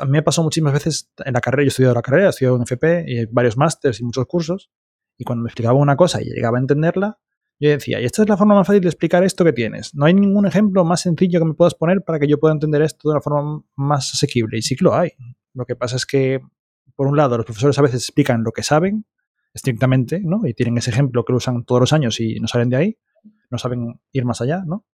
a 0.00 0.04
mí 0.04 0.12
me 0.12 0.22
pasó 0.22 0.44
muchísimas 0.44 0.72
veces 0.72 1.10
en 1.24 1.32
la 1.32 1.40
carrera, 1.40 1.64
yo 1.64 1.66
he 1.66 1.68
estudiado 1.70 1.96
la 1.96 2.02
carrera, 2.02 2.26
he 2.26 2.30
estudiado 2.30 2.54
en 2.54 2.62
FP 2.62 3.06
y 3.08 3.26
varios 3.26 3.56
másters 3.56 3.98
y 3.98 4.04
muchos 4.04 4.24
cursos. 4.26 4.70
Y 5.18 5.24
cuando 5.24 5.42
me 5.42 5.48
explicaba 5.48 5.76
una 5.76 5.96
cosa 5.96 6.22
y 6.22 6.26
llegaba 6.26 6.58
a 6.58 6.60
entenderla, 6.60 7.18
yo 7.58 7.70
decía, 7.70 8.00
y 8.00 8.04
esta 8.04 8.22
es 8.22 8.28
la 8.28 8.36
forma 8.36 8.54
más 8.54 8.68
fácil 8.68 8.82
de 8.82 8.88
explicar 8.88 9.24
esto 9.24 9.44
que 9.44 9.52
tienes. 9.52 9.96
No 9.96 10.06
hay 10.06 10.14
ningún 10.14 10.46
ejemplo 10.46 10.84
más 10.84 11.00
sencillo 11.00 11.40
que 11.40 11.44
me 11.44 11.54
puedas 11.54 11.74
poner 11.74 12.02
para 12.02 12.20
que 12.20 12.28
yo 12.28 12.38
pueda 12.38 12.54
entender 12.54 12.82
esto 12.82 13.08
de 13.08 13.14
una 13.14 13.20
forma 13.20 13.64
más 13.74 14.12
asequible. 14.14 14.58
Y 14.58 14.62
sí 14.62 14.76
que 14.76 14.84
lo 14.84 14.94
hay. 14.94 15.10
Lo 15.54 15.64
que 15.66 15.76
pasa 15.76 15.96
es 15.96 16.06
que, 16.06 16.40
por 16.96 17.06
un 17.06 17.16
lado, 17.16 17.36
los 17.36 17.46
profesores 17.46 17.78
a 17.78 17.82
veces 17.82 18.02
explican 18.02 18.42
lo 18.42 18.52
que 18.52 18.62
saben 18.62 19.06
estrictamente, 19.54 20.20
¿no? 20.24 20.46
Y 20.46 20.54
tienen 20.54 20.78
ese 20.78 20.90
ejemplo 20.90 21.24
que 21.24 21.32
lo 21.32 21.36
usan 21.38 21.64
todos 21.64 21.80
los 21.80 21.92
años 21.92 22.20
y 22.20 22.36
no 22.40 22.48
salen 22.48 22.70
de 22.70 22.76
ahí, 22.76 22.98
no 23.50 23.58
saben 23.58 24.00
ir 24.12 24.24
más 24.24 24.40
allá, 24.40 24.62
¿no? 24.66 24.86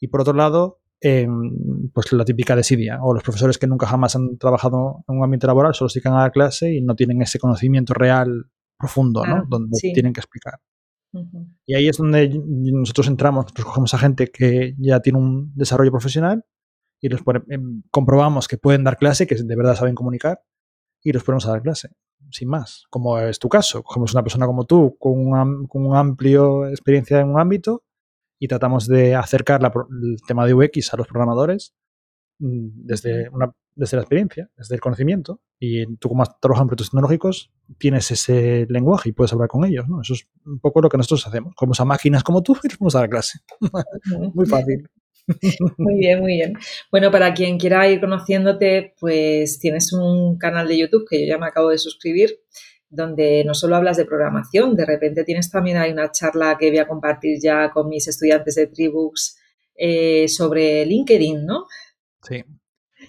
Y 0.00 0.08
por 0.08 0.22
otro 0.22 0.32
lado, 0.32 0.80
em, 1.00 1.90
pues 1.92 2.12
la 2.12 2.24
típica 2.24 2.56
desidia, 2.56 3.00
o 3.02 3.12
los 3.12 3.22
profesores 3.22 3.58
que 3.58 3.66
nunca 3.66 3.86
jamás 3.86 4.16
han 4.16 4.38
trabajado 4.38 5.04
en 5.08 5.18
un 5.18 5.24
ambiente 5.24 5.46
laboral, 5.46 5.74
solo 5.74 5.88
se 5.88 5.98
dedican 5.98 6.14
a 6.14 6.22
la 6.22 6.30
clase 6.30 6.72
y 6.72 6.80
no 6.80 6.94
tienen 6.94 7.20
ese 7.22 7.38
conocimiento 7.38 7.92
real 7.94 8.46
profundo, 8.78 9.24
¿no? 9.26 9.44
Donde 9.48 9.78
tienen 9.92 10.12
que 10.12 10.20
explicar. 10.20 10.60
Y 11.66 11.74
ahí 11.74 11.88
es 11.88 11.98
donde 11.98 12.30
nosotros 12.46 13.06
entramos, 13.08 13.44
nosotros 13.44 13.66
cogemos 13.66 13.92
a 13.94 13.98
gente 13.98 14.28
que 14.28 14.74
ya 14.78 15.00
tiene 15.00 15.18
un 15.18 15.52
desarrollo 15.54 15.90
profesional 15.90 16.44
y 17.02 17.08
los 17.08 17.20
em, 17.48 17.82
comprobamos 17.90 18.48
que 18.48 18.56
pueden 18.56 18.84
dar 18.84 18.96
clase, 18.96 19.26
que 19.26 19.34
de 19.34 19.56
verdad 19.56 19.74
saben 19.74 19.94
comunicar, 19.94 20.40
y 21.02 21.12
los 21.12 21.24
ponemos 21.24 21.46
a 21.46 21.50
dar 21.50 21.62
clase, 21.62 21.90
sin 22.30 22.48
más, 22.48 22.84
como 22.88 23.18
es 23.18 23.38
tu 23.40 23.48
caso. 23.48 23.82
Cogemos 23.82 24.14
una 24.14 24.22
persona 24.22 24.46
como 24.46 24.64
tú, 24.64 24.96
con 24.98 25.18
una 25.18 25.44
con 25.68 25.84
un 25.84 25.96
amplio 25.96 26.68
experiencia 26.68 27.20
en 27.20 27.28
un 27.28 27.40
ámbito, 27.40 27.82
y 28.38 28.48
tratamos 28.48 28.86
de 28.86 29.14
acercar 29.16 29.60
el 29.62 30.16
tema 30.26 30.46
de 30.46 30.54
UX 30.54 30.94
a 30.94 30.96
los 30.96 31.06
programadores 31.06 31.74
mm, 32.38 32.86
desde, 32.86 33.28
una, 33.30 33.52
desde 33.76 33.96
la 33.96 34.02
experiencia, 34.02 34.50
desde 34.56 34.74
el 34.76 34.80
conocimiento. 34.80 35.40
Y 35.60 35.86
tú, 35.96 36.08
como 36.08 36.22
has 36.22 36.40
trabajado 36.40 36.64
en 36.64 36.68
proyectos 36.68 36.90
tecnológicos, 36.90 37.52
tienes 37.78 38.10
ese 38.10 38.66
lenguaje 38.68 39.10
y 39.10 39.12
puedes 39.12 39.32
hablar 39.32 39.48
con 39.48 39.64
ellos. 39.64 39.88
¿no? 39.88 40.00
Eso 40.00 40.14
es 40.14 40.28
un 40.44 40.58
poco 40.58 40.80
lo 40.80 40.88
que 40.88 40.96
nosotros 40.96 41.24
hacemos. 41.24 41.54
Como 41.54 41.72
a 41.78 41.84
máquinas 41.84 42.24
como 42.24 42.42
tú 42.42 42.56
y 42.64 42.68
les 42.68 42.78
vamos 42.78 42.96
a 42.96 43.02
la 43.02 43.08
clase. 43.08 43.38
muy 44.34 44.46
fácil. 44.46 44.88
Muy 45.78 45.98
bien, 45.98 46.20
muy 46.20 46.34
bien. 46.34 46.54
Bueno, 46.90 47.10
para 47.10 47.34
quien 47.34 47.58
quiera 47.58 47.88
ir 47.88 48.00
conociéndote, 48.00 48.94
pues 48.98 49.58
tienes 49.58 49.92
un 49.92 50.38
canal 50.38 50.68
de 50.68 50.78
YouTube 50.78 51.06
que 51.08 51.20
yo 51.20 51.26
ya 51.26 51.38
me 51.38 51.46
acabo 51.46 51.70
de 51.70 51.78
suscribir, 51.78 52.40
donde 52.88 53.42
no 53.44 53.54
solo 53.54 53.76
hablas 53.76 53.96
de 53.96 54.04
programación, 54.04 54.76
de 54.76 54.84
repente 54.84 55.24
tienes 55.24 55.50
también 55.50 55.78
hay 55.78 55.92
una 55.92 56.10
charla 56.12 56.56
que 56.58 56.68
voy 56.68 56.78
a 56.78 56.88
compartir 56.88 57.38
ya 57.42 57.70
con 57.70 57.88
mis 57.88 58.06
estudiantes 58.06 58.54
de 58.54 58.66
Tribux 58.66 59.38
eh, 59.74 60.28
sobre 60.28 60.84
LinkedIn, 60.84 61.46
¿no? 61.46 61.66
Sí. 62.22 62.44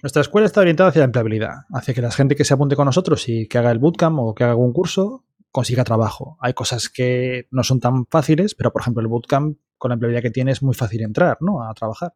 Nuestra 0.02 0.22
escuela 0.22 0.48
está 0.48 0.62
orientada 0.62 0.90
hacia 0.90 1.00
la 1.00 1.06
empleabilidad, 1.06 1.54
hacia 1.74 1.94
que 1.94 2.02
la 2.02 2.12
gente 2.12 2.36
que 2.36 2.44
se 2.44 2.54
apunte 2.54 2.76
con 2.76 2.86
nosotros 2.86 3.28
y 3.30 3.48
que 3.48 3.58
haga 3.58 3.72
el 3.72 3.80
bootcamp 3.80 4.20
o 4.20 4.34
que 4.34 4.44
haga 4.44 4.52
algún 4.52 4.74
curso 4.74 5.24
consiga 5.54 5.84
trabajo. 5.84 6.36
Hay 6.42 6.54
cosas 6.54 6.90
que 6.90 7.48
no 7.52 7.64
son 7.64 7.80
tan 7.80 8.08
fáciles, 8.08 8.56
pero 8.56 8.74
por 8.74 8.82
ejemplo 8.82 9.02
el 9.02 9.08
bootcamp 9.08 9.56
con 9.78 9.90
la 9.90 9.94
empleabilidad 9.94 10.24
que 10.24 10.32
tiene 10.32 10.52
es 10.52 10.64
muy 10.64 10.74
fácil 10.74 11.02
entrar, 11.02 11.38
¿no? 11.42 11.64
A 11.64 11.74
trabajar. 11.76 12.16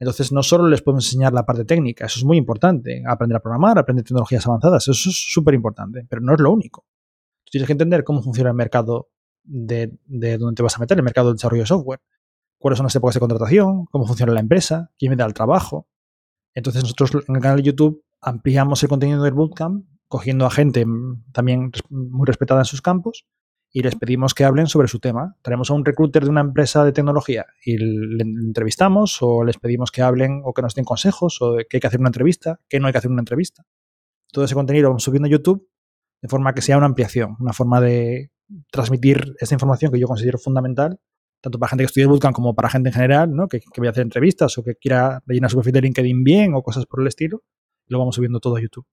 Entonces, 0.00 0.32
no 0.32 0.42
solo 0.42 0.68
les 0.68 0.82
podemos 0.82 1.06
enseñar 1.06 1.32
la 1.32 1.46
parte 1.46 1.64
técnica, 1.64 2.04
eso 2.06 2.18
es 2.18 2.24
muy 2.24 2.36
importante. 2.36 3.02
Aprender 3.06 3.36
a 3.36 3.40
programar, 3.40 3.78
aprender 3.78 4.04
tecnologías 4.04 4.46
avanzadas, 4.46 4.88
eso 4.88 5.08
es 5.08 5.32
súper 5.32 5.54
importante, 5.54 6.04
pero 6.08 6.20
no 6.20 6.34
es 6.34 6.40
lo 6.40 6.50
único. 6.50 6.84
tienes 7.50 7.66
que 7.66 7.72
entender 7.72 8.02
cómo 8.02 8.20
funciona 8.20 8.50
el 8.50 8.56
mercado 8.56 9.10
de, 9.44 9.96
de 10.04 10.36
donde 10.36 10.56
te 10.56 10.62
vas 10.64 10.76
a 10.76 10.80
meter, 10.80 10.98
el 10.98 11.04
mercado 11.04 11.28
del 11.28 11.36
desarrollo 11.36 11.62
de 11.62 11.66
software. 11.66 12.00
Cuáles 12.58 12.78
son 12.78 12.86
las 12.86 12.96
épocas 12.96 13.14
de 13.14 13.20
contratación, 13.20 13.86
cómo 13.86 14.06
funciona 14.06 14.32
la 14.32 14.40
empresa, 14.40 14.90
quién 14.98 15.10
me 15.10 15.16
da 15.16 15.24
el 15.24 15.34
trabajo. 15.34 15.86
Entonces, 16.52 16.82
nosotros 16.82 17.24
en 17.28 17.36
el 17.36 17.42
canal 17.42 17.58
de 17.58 17.62
YouTube 17.62 18.04
ampliamos 18.20 18.82
el 18.82 18.88
contenido 18.88 19.22
del 19.22 19.34
bootcamp, 19.34 19.86
cogiendo 20.08 20.46
a 20.46 20.50
gente 20.50 20.84
también 21.32 21.70
muy 21.90 22.26
respetada 22.26 22.60
en 22.60 22.64
sus 22.64 22.82
campos 22.82 23.26
y 23.72 23.82
les 23.82 23.96
pedimos 23.96 24.34
que 24.34 24.44
hablen 24.44 24.66
sobre 24.66 24.88
su 24.88 25.00
tema. 25.00 25.36
Tenemos 25.42 25.70
a 25.70 25.74
un 25.74 25.84
recruiter 25.84 26.24
de 26.24 26.30
una 26.30 26.40
empresa 26.40 26.84
de 26.84 26.92
tecnología 26.92 27.46
y 27.64 27.76
le 27.76 28.22
entrevistamos 28.22 29.18
o 29.20 29.44
les 29.44 29.58
pedimos 29.58 29.90
que 29.90 30.02
hablen 30.02 30.40
o 30.44 30.54
que 30.54 30.62
nos 30.62 30.74
den 30.74 30.84
consejos 30.84 31.38
o 31.42 31.56
que 31.68 31.76
hay 31.76 31.80
que 31.80 31.86
hacer 31.86 32.00
una 32.00 32.08
entrevista, 32.08 32.60
que 32.68 32.80
no 32.80 32.86
hay 32.86 32.92
que 32.92 32.98
hacer 32.98 33.10
una 33.10 33.20
entrevista. 33.20 33.64
Todo 34.32 34.44
ese 34.44 34.54
contenido 34.54 34.84
lo 34.84 34.88
vamos 34.90 35.02
subiendo 35.02 35.26
a 35.26 35.30
YouTube 35.30 35.68
de 36.22 36.28
forma 36.28 36.54
que 36.54 36.62
sea 36.62 36.76
una 36.78 36.86
ampliación, 36.86 37.36
una 37.38 37.52
forma 37.52 37.80
de 37.80 38.30
transmitir 38.70 39.34
esta 39.40 39.54
información 39.54 39.92
que 39.92 39.98
yo 39.98 40.06
considero 40.06 40.38
fundamental, 40.38 40.98
tanto 41.40 41.58
para 41.58 41.70
gente 41.70 41.82
que 41.82 41.86
estudie 41.86 42.06
Bootcamp 42.06 42.34
como 42.34 42.54
para 42.54 42.70
gente 42.70 42.88
en 42.88 42.94
general, 42.94 43.34
¿no? 43.34 43.48
que, 43.48 43.60
que 43.60 43.80
vaya 43.80 43.90
a 43.90 43.92
hacer 43.92 44.02
entrevistas 44.02 44.56
o 44.58 44.64
que 44.64 44.76
quiera 44.76 45.22
rellenar 45.26 45.50
su 45.50 45.56
perfil 45.56 45.74
de 45.74 45.80
LinkedIn 45.82 46.24
bien 46.24 46.54
o 46.54 46.62
cosas 46.62 46.86
por 46.86 47.00
el 47.00 47.08
estilo. 47.08 47.42
Lo 47.88 47.98
vamos 47.98 48.14
subiendo 48.14 48.40
todo 48.40 48.56
a 48.56 48.60
YouTube. 48.60 48.86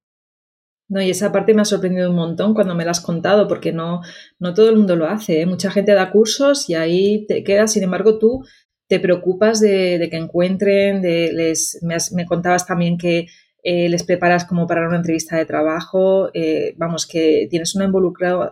No, 0.89 1.01
y 1.01 1.09
esa 1.09 1.31
parte 1.31 1.53
me 1.53 1.61
ha 1.61 1.65
sorprendido 1.65 2.09
un 2.09 2.15
montón 2.15 2.53
cuando 2.53 2.75
me 2.75 2.85
la 2.85 2.91
has 2.91 3.01
contado, 3.01 3.47
porque 3.47 3.71
no, 3.71 4.01
no 4.39 4.53
todo 4.53 4.69
el 4.69 4.75
mundo 4.77 4.95
lo 4.95 5.07
hace. 5.07 5.41
¿eh? 5.41 5.45
Mucha 5.45 5.71
gente 5.71 5.93
da 5.93 6.11
cursos 6.11 6.69
y 6.69 6.75
ahí 6.75 7.25
te 7.27 7.43
quedas. 7.43 7.71
Sin 7.73 7.83
embargo, 7.83 8.19
tú 8.19 8.43
te 8.87 8.99
preocupas 8.99 9.59
de, 9.59 10.07
que 10.11 10.17
encuentren, 10.17 11.01
de 11.01 11.31
les, 11.33 11.79
me, 11.81 12.25
contabas 12.25 12.67
también 12.67 12.97
que 12.97 13.27
eh, 13.63 13.89
les 13.89 14.03
preparas 14.03 14.45
como 14.45 14.67
para 14.67 14.87
una 14.87 14.97
entrevista 14.97 15.37
de 15.37 15.45
trabajo. 15.45 16.29
Eh, 16.33 16.75
vamos, 16.77 17.07
que 17.07 17.47
tienes 17.49 17.75
una, 17.75 17.89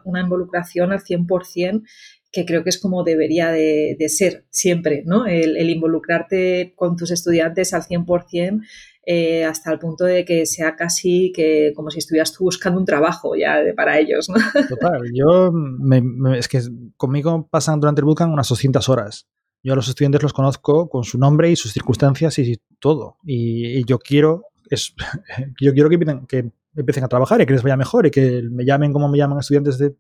una 0.05 0.21
involucración 0.21 0.93
al 0.93 1.01
100% 1.01 1.83
que 2.31 2.45
creo 2.45 2.63
que 2.63 2.69
es 2.69 2.79
como 2.79 3.03
debería 3.03 3.51
de, 3.51 3.97
ser 4.07 4.45
siempre, 4.49 5.03
¿no? 5.05 5.25
El, 5.25 5.69
involucrarte 5.69 6.73
con 6.75 6.95
tus 6.95 7.11
estudiantes 7.11 7.73
al 7.73 7.83
100% 7.83 8.61
eh, 9.05 9.43
hasta 9.45 9.71
el 9.71 9.79
punto 9.79 10.05
de 10.05 10.23
que 10.23 10.45
sea 10.45 10.75
casi 10.75 11.31
que 11.35 11.73
como 11.75 11.89
si 11.89 11.99
estuvieras 11.99 12.33
tú 12.33 12.43
buscando 12.45 12.79
un 12.79 12.85
trabajo 12.85 13.35
ya 13.35 13.59
para 13.75 13.99
ellos. 13.99 14.29
¿no? 14.29 14.35
Total, 14.69 15.01
yo 15.13 15.51
es 16.35 16.47
que 16.47 16.61
conmigo 16.97 17.47
pasan 17.49 17.79
durante 17.79 18.01
el 18.01 18.05
bootcamp 18.05 18.33
unas 18.33 18.47
200 18.47 18.87
horas. 18.89 19.27
Yo 19.63 19.73
a 19.73 19.75
los 19.75 19.89
estudiantes 19.89 20.23
los 20.23 20.33
conozco 20.33 20.89
con 20.89 21.03
su 21.03 21.17
nombre 21.17 21.51
y 21.51 21.55
sus 21.55 21.73
circunstancias 21.73 22.37
y 22.39 22.59
todo. 22.79 23.17
Y, 23.23 23.85
yo 23.85 23.99
quiero 23.99 24.45
es, 24.69 24.93
yo 25.61 25.73
quiero 25.73 25.89
que, 25.89 25.99
que 26.27 26.51
empiecen 26.75 27.03
a 27.03 27.09
trabajar 27.09 27.41
y 27.41 27.45
que 27.45 27.53
les 27.53 27.63
vaya 27.63 27.77
mejor 27.77 28.05
y 28.05 28.11
que 28.11 28.41
me 28.49 28.65
llamen 28.65 28.93
como 28.93 29.09
me 29.09 29.17
llaman 29.17 29.39
estudiantes 29.39 29.77
de 29.77 29.95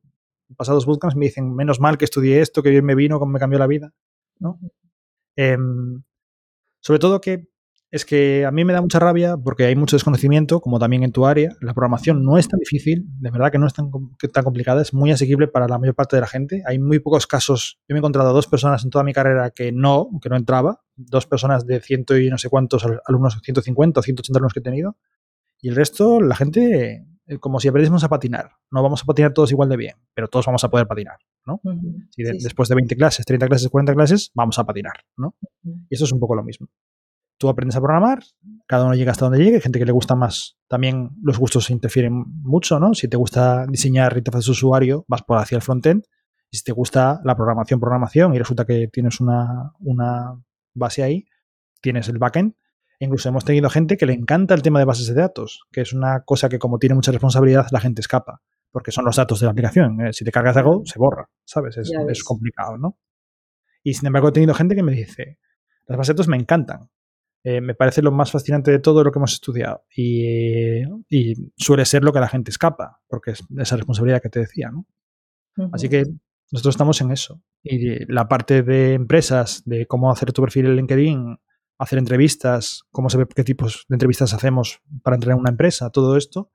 pasados 0.55 0.85
bootcamps 0.85 1.15
me 1.15 1.25
dicen 1.25 1.53
menos 1.53 1.79
mal 1.79 1.97
que 1.97 2.05
estudié 2.05 2.41
esto, 2.41 2.63
que 2.63 2.69
bien 2.69 2.85
me 2.85 2.95
vino, 2.95 3.19
cómo 3.19 3.31
me 3.31 3.39
cambió 3.39 3.59
la 3.59 3.67
vida. 3.67 3.93
¿no? 4.39 4.59
Em, 5.35 6.03
sobre 6.81 6.99
todo 6.99 7.21
que 7.21 7.51
es 7.91 8.05
que 8.05 8.45
a 8.45 8.51
mí 8.51 8.63
me 8.63 8.71
da 8.71 8.81
mucha 8.81 8.99
rabia 8.99 9.35
porque 9.35 9.65
hay 9.65 9.75
mucho 9.75 9.97
desconocimiento, 9.97 10.61
como 10.61 10.79
también 10.79 11.03
en 11.03 11.11
tu 11.11 11.25
área. 11.25 11.57
La 11.59 11.73
programación 11.73 12.23
no 12.23 12.37
es 12.37 12.47
tan 12.47 12.57
difícil, 12.57 13.03
de 13.19 13.31
verdad 13.31 13.51
que 13.51 13.57
no 13.57 13.67
es 13.67 13.73
tan, 13.73 13.91
tan 14.31 14.43
complicada, 14.45 14.81
es 14.81 14.93
muy 14.93 15.11
asequible 15.11 15.49
para 15.49 15.67
la 15.67 15.77
mayor 15.77 15.93
parte 15.93 16.15
de 16.15 16.21
la 16.21 16.27
gente. 16.27 16.63
Hay 16.65 16.79
muy 16.79 16.99
pocos 16.99 17.27
casos. 17.27 17.79
Yo 17.89 17.93
me 17.93 17.97
he 17.97 17.99
encontrado 17.99 18.31
dos 18.31 18.47
personas 18.47 18.85
en 18.85 18.91
toda 18.91 19.03
mi 19.03 19.11
carrera 19.11 19.51
que 19.51 19.73
no, 19.73 20.09
que 20.21 20.29
no 20.29 20.37
entraba, 20.37 20.81
dos 20.95 21.27
personas 21.27 21.65
de 21.65 21.81
ciento 21.81 22.17
y 22.17 22.29
no 22.29 22.37
sé 22.37 22.47
cuántos 22.47 22.85
alumnos, 23.05 23.37
150 23.43 23.99
o 23.99 24.03
180 24.03 24.37
alumnos 24.37 24.53
que 24.53 24.59
he 24.59 24.63
tenido. 24.63 24.95
Y 25.59 25.67
el 25.67 25.75
resto, 25.75 26.21
la 26.21 26.35
gente, 26.35 26.93
eh, 26.93 27.05
como 27.39 27.59
si 27.59 27.67
aprendiésemos 27.67 28.03
a 28.03 28.09
patinar. 28.09 28.51
No 28.71 28.83
vamos 28.83 29.01
a 29.03 29.05
patinar 29.05 29.33
todos 29.33 29.51
igual 29.51 29.69
de 29.69 29.77
bien, 29.77 29.95
pero 30.13 30.27
todos 30.27 30.45
vamos 30.45 30.63
a 30.63 30.69
poder 30.69 30.87
patinar, 30.87 31.17
¿no? 31.45 31.61
Después 32.15 32.69
de 32.69 32.75
20 32.75 32.95
clases, 32.95 33.25
30 33.25 33.47
clases, 33.47 33.69
40 33.69 33.93
clases, 33.93 34.31
vamos 34.33 34.57
a 34.59 34.65
patinar, 34.65 35.03
¿no? 35.17 35.35
Y 35.63 35.95
eso 35.95 36.05
es 36.05 36.11
un 36.11 36.19
poco 36.19 36.35
lo 36.35 36.43
mismo 36.43 36.67
tú 37.41 37.49
aprendes 37.49 37.75
a 37.75 37.81
programar, 37.81 38.23
cada 38.67 38.85
uno 38.85 38.93
llega 38.93 39.11
hasta 39.11 39.25
donde 39.25 39.39
llegue, 39.39 39.55
hay 39.55 39.61
gente 39.61 39.79
que 39.79 39.85
le 39.85 39.91
gusta 39.91 40.13
más, 40.13 40.59
también 40.67 41.09
los 41.23 41.39
gustos 41.39 41.71
interfieren 41.71 42.23
mucho, 42.43 42.79
¿no? 42.79 42.93
Si 42.93 43.07
te 43.07 43.17
gusta 43.17 43.65
diseñar 43.65 44.15
interfaces 44.15 44.45
de 44.45 44.51
usuario, 44.51 45.05
vas 45.07 45.23
por 45.23 45.39
hacia 45.39 45.55
el 45.55 45.63
frontend, 45.63 46.03
y 46.51 46.57
si 46.57 46.63
te 46.63 46.71
gusta 46.71 47.19
la 47.23 47.35
programación, 47.35 47.79
programación, 47.79 48.35
y 48.35 48.37
resulta 48.37 48.63
que 48.65 48.87
tienes 48.89 49.19
una, 49.19 49.73
base 50.75 51.01
ahí, 51.01 51.25
tienes 51.81 52.07
el 52.09 52.19
backend. 52.19 52.53
Incluso 53.05 53.29
hemos 53.29 53.45
tenido 53.45 53.69
gente 53.69 53.97
que 53.97 54.05
le 54.05 54.13
encanta 54.13 54.53
el 54.53 54.61
tema 54.61 54.79
de 54.79 54.85
bases 54.85 55.07
de 55.07 55.15
datos, 55.15 55.61
que 55.71 55.81
es 55.81 55.93
una 55.93 56.21
cosa 56.23 56.49
que 56.49 56.59
como 56.59 56.77
tiene 56.77 56.95
mucha 56.95 57.11
responsabilidad, 57.11 57.67
la 57.71 57.79
gente 57.79 58.01
escapa, 58.01 58.41
porque 58.71 58.91
son 58.91 59.05
los 59.05 59.15
datos 59.15 59.39
de 59.39 59.45
la 59.45 59.51
aplicación. 59.51 59.99
¿eh? 60.01 60.13
Si 60.13 60.23
te 60.23 60.31
cargas 60.31 60.55
algo, 60.57 60.83
se 60.85 60.99
borra, 60.99 61.29
¿sabes? 61.45 61.77
Es, 61.77 61.91
es 62.09 62.23
complicado, 62.23 62.77
¿no? 62.77 62.97
Y 63.83 63.95
sin 63.95 64.07
embargo 64.07 64.29
he 64.29 64.31
tenido 64.31 64.53
gente 64.53 64.75
que 64.75 64.83
me 64.83 64.91
dice, 64.91 65.39
las 65.87 65.97
bases 65.97 66.09
de 66.09 66.13
datos 66.13 66.27
me 66.27 66.37
encantan, 66.37 66.89
eh, 67.43 67.59
me 67.59 67.73
parece 67.73 68.03
lo 68.03 68.11
más 68.11 68.31
fascinante 68.31 68.69
de 68.69 68.79
todo 68.79 69.03
lo 69.03 69.11
que 69.11 69.17
hemos 69.17 69.33
estudiado. 69.33 69.83
Y, 69.95 70.83
suele 71.57 71.85
ser 71.85 72.03
lo 72.03 72.13
que 72.13 72.19
la 72.19 72.27
gente 72.27 72.51
escapa, 72.51 73.01
porque 73.07 73.31
es 73.31 73.43
esa 73.57 73.77
responsabilidad 73.77 74.21
que 74.21 74.29
te 74.29 74.39
decía. 74.39 74.69
¿no? 74.71 74.85
Así 75.73 75.89
que 75.89 76.03
nosotros 76.51 76.75
estamos 76.75 77.01
en 77.01 77.11
eso. 77.11 77.41
Y 77.63 78.05
la 78.11 78.27
parte 78.27 78.61
de 78.61 78.93
empresas, 78.93 79.63
de 79.65 79.87
cómo 79.87 80.11
hacer 80.11 80.31
tu 80.33 80.41
perfil 80.41 80.67
en 80.67 80.75
LinkedIn, 80.75 81.37
hacer 81.83 81.99
entrevistas, 81.99 82.83
cómo 82.91 83.09
se 83.09 83.17
ve, 83.17 83.27
qué 83.33 83.43
tipos 83.43 83.85
de 83.89 83.95
entrevistas 83.95 84.33
hacemos 84.33 84.81
para 85.03 85.15
entrar 85.15 85.33
en 85.33 85.39
una 85.39 85.49
empresa, 85.49 85.89
todo 85.89 86.17
esto, 86.17 86.51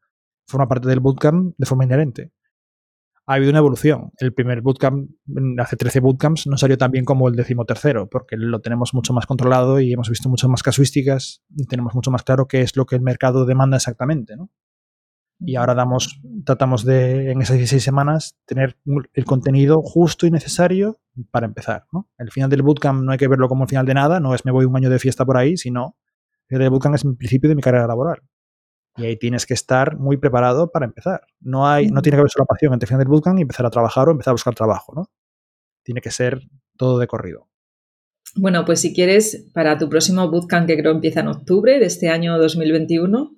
forma 0.46 0.68
parte 0.68 0.88
del 0.88 1.00
bootcamp 1.00 1.54
de 1.56 1.66
forma 1.66 1.84
inherente 1.84 2.32
ha 3.26 3.34
habido 3.34 3.50
una 3.50 3.58
evolución. 3.58 4.12
El 4.18 4.32
primer 4.32 4.62
bootcamp, 4.62 5.10
hace 5.58 5.76
13 5.76 6.00
bootcamps, 6.00 6.46
no 6.46 6.56
salió 6.56 6.78
tan 6.78 6.92
bien 6.92 7.04
como 7.04 7.28
el 7.28 7.34
decimotercero, 7.34 8.08
porque 8.08 8.36
lo 8.36 8.60
tenemos 8.60 8.94
mucho 8.94 9.12
más 9.12 9.26
controlado 9.26 9.80
y 9.80 9.92
hemos 9.92 10.08
visto 10.08 10.28
muchas 10.28 10.48
más 10.48 10.62
casuísticas 10.62 11.42
y 11.56 11.66
tenemos 11.66 11.94
mucho 11.94 12.10
más 12.12 12.22
claro 12.22 12.46
qué 12.46 12.60
es 12.60 12.76
lo 12.76 12.86
que 12.86 12.94
el 12.94 13.02
mercado 13.02 13.44
demanda 13.44 13.76
exactamente, 13.76 14.36
¿no? 14.36 14.50
Y 15.38 15.56
ahora 15.56 15.74
damos, 15.74 16.20
tratamos 16.44 16.84
de, 16.84 17.30
en 17.30 17.42
esas 17.42 17.58
16 17.58 17.82
semanas, 17.82 18.38
tener 18.46 18.78
el 19.12 19.24
contenido 19.24 19.82
justo 19.82 20.26
y 20.26 20.30
necesario 20.30 20.98
para 21.30 21.46
empezar, 21.46 21.86
¿no? 21.92 22.08
El 22.16 22.30
final 22.30 22.48
del 22.48 22.62
bootcamp 22.62 23.02
no 23.02 23.12
hay 23.12 23.18
que 23.18 23.28
verlo 23.28 23.48
como 23.48 23.64
el 23.64 23.68
final 23.68 23.84
de 23.84 23.94
nada, 23.94 24.18
no 24.18 24.34
es 24.34 24.44
me 24.44 24.52
voy 24.52 24.64
un 24.64 24.76
año 24.76 24.88
de 24.88 24.98
fiesta 24.98 25.26
por 25.26 25.36
ahí, 25.36 25.56
sino 25.56 25.96
el 26.48 26.70
bootcamp 26.70 26.94
es 26.94 27.04
el 27.04 27.16
principio 27.16 27.48
de 27.48 27.54
mi 27.54 27.62
carrera 27.62 27.86
laboral. 27.86 28.22
Y 28.96 29.04
ahí 29.04 29.16
tienes 29.18 29.44
que 29.44 29.52
estar 29.52 29.98
muy 29.98 30.16
preparado 30.16 30.70
para 30.70 30.86
empezar. 30.86 31.26
No, 31.40 31.68
hay, 31.68 31.88
no 31.88 32.00
tiene 32.00 32.16
que 32.16 32.20
haber 32.20 32.32
pasar 32.48 32.72
entre 32.72 32.86
final 32.86 33.00
del 33.00 33.08
bootcamp 33.08 33.38
y 33.38 33.42
empezar 33.42 33.66
a 33.66 33.70
trabajar 33.70 34.08
o 34.08 34.12
empezar 34.12 34.30
a 34.30 34.34
buscar 34.34 34.54
trabajo, 34.54 34.94
¿no? 34.94 35.10
Tiene 35.82 36.00
que 36.00 36.10
ser 36.10 36.40
todo 36.78 36.98
de 36.98 37.06
corrido. 37.06 37.48
Bueno, 38.36 38.64
pues 38.64 38.80
si 38.80 38.94
quieres, 38.94 39.48
para 39.54 39.78
tu 39.78 39.88
próximo 39.88 40.30
bootcamp, 40.30 40.66
que 40.66 40.76
creo 40.76 40.92
empieza 40.92 41.20
en 41.20 41.28
octubre 41.28 41.78
de 41.78 41.86
este 41.86 42.10
año 42.10 42.38
2021, 42.38 43.32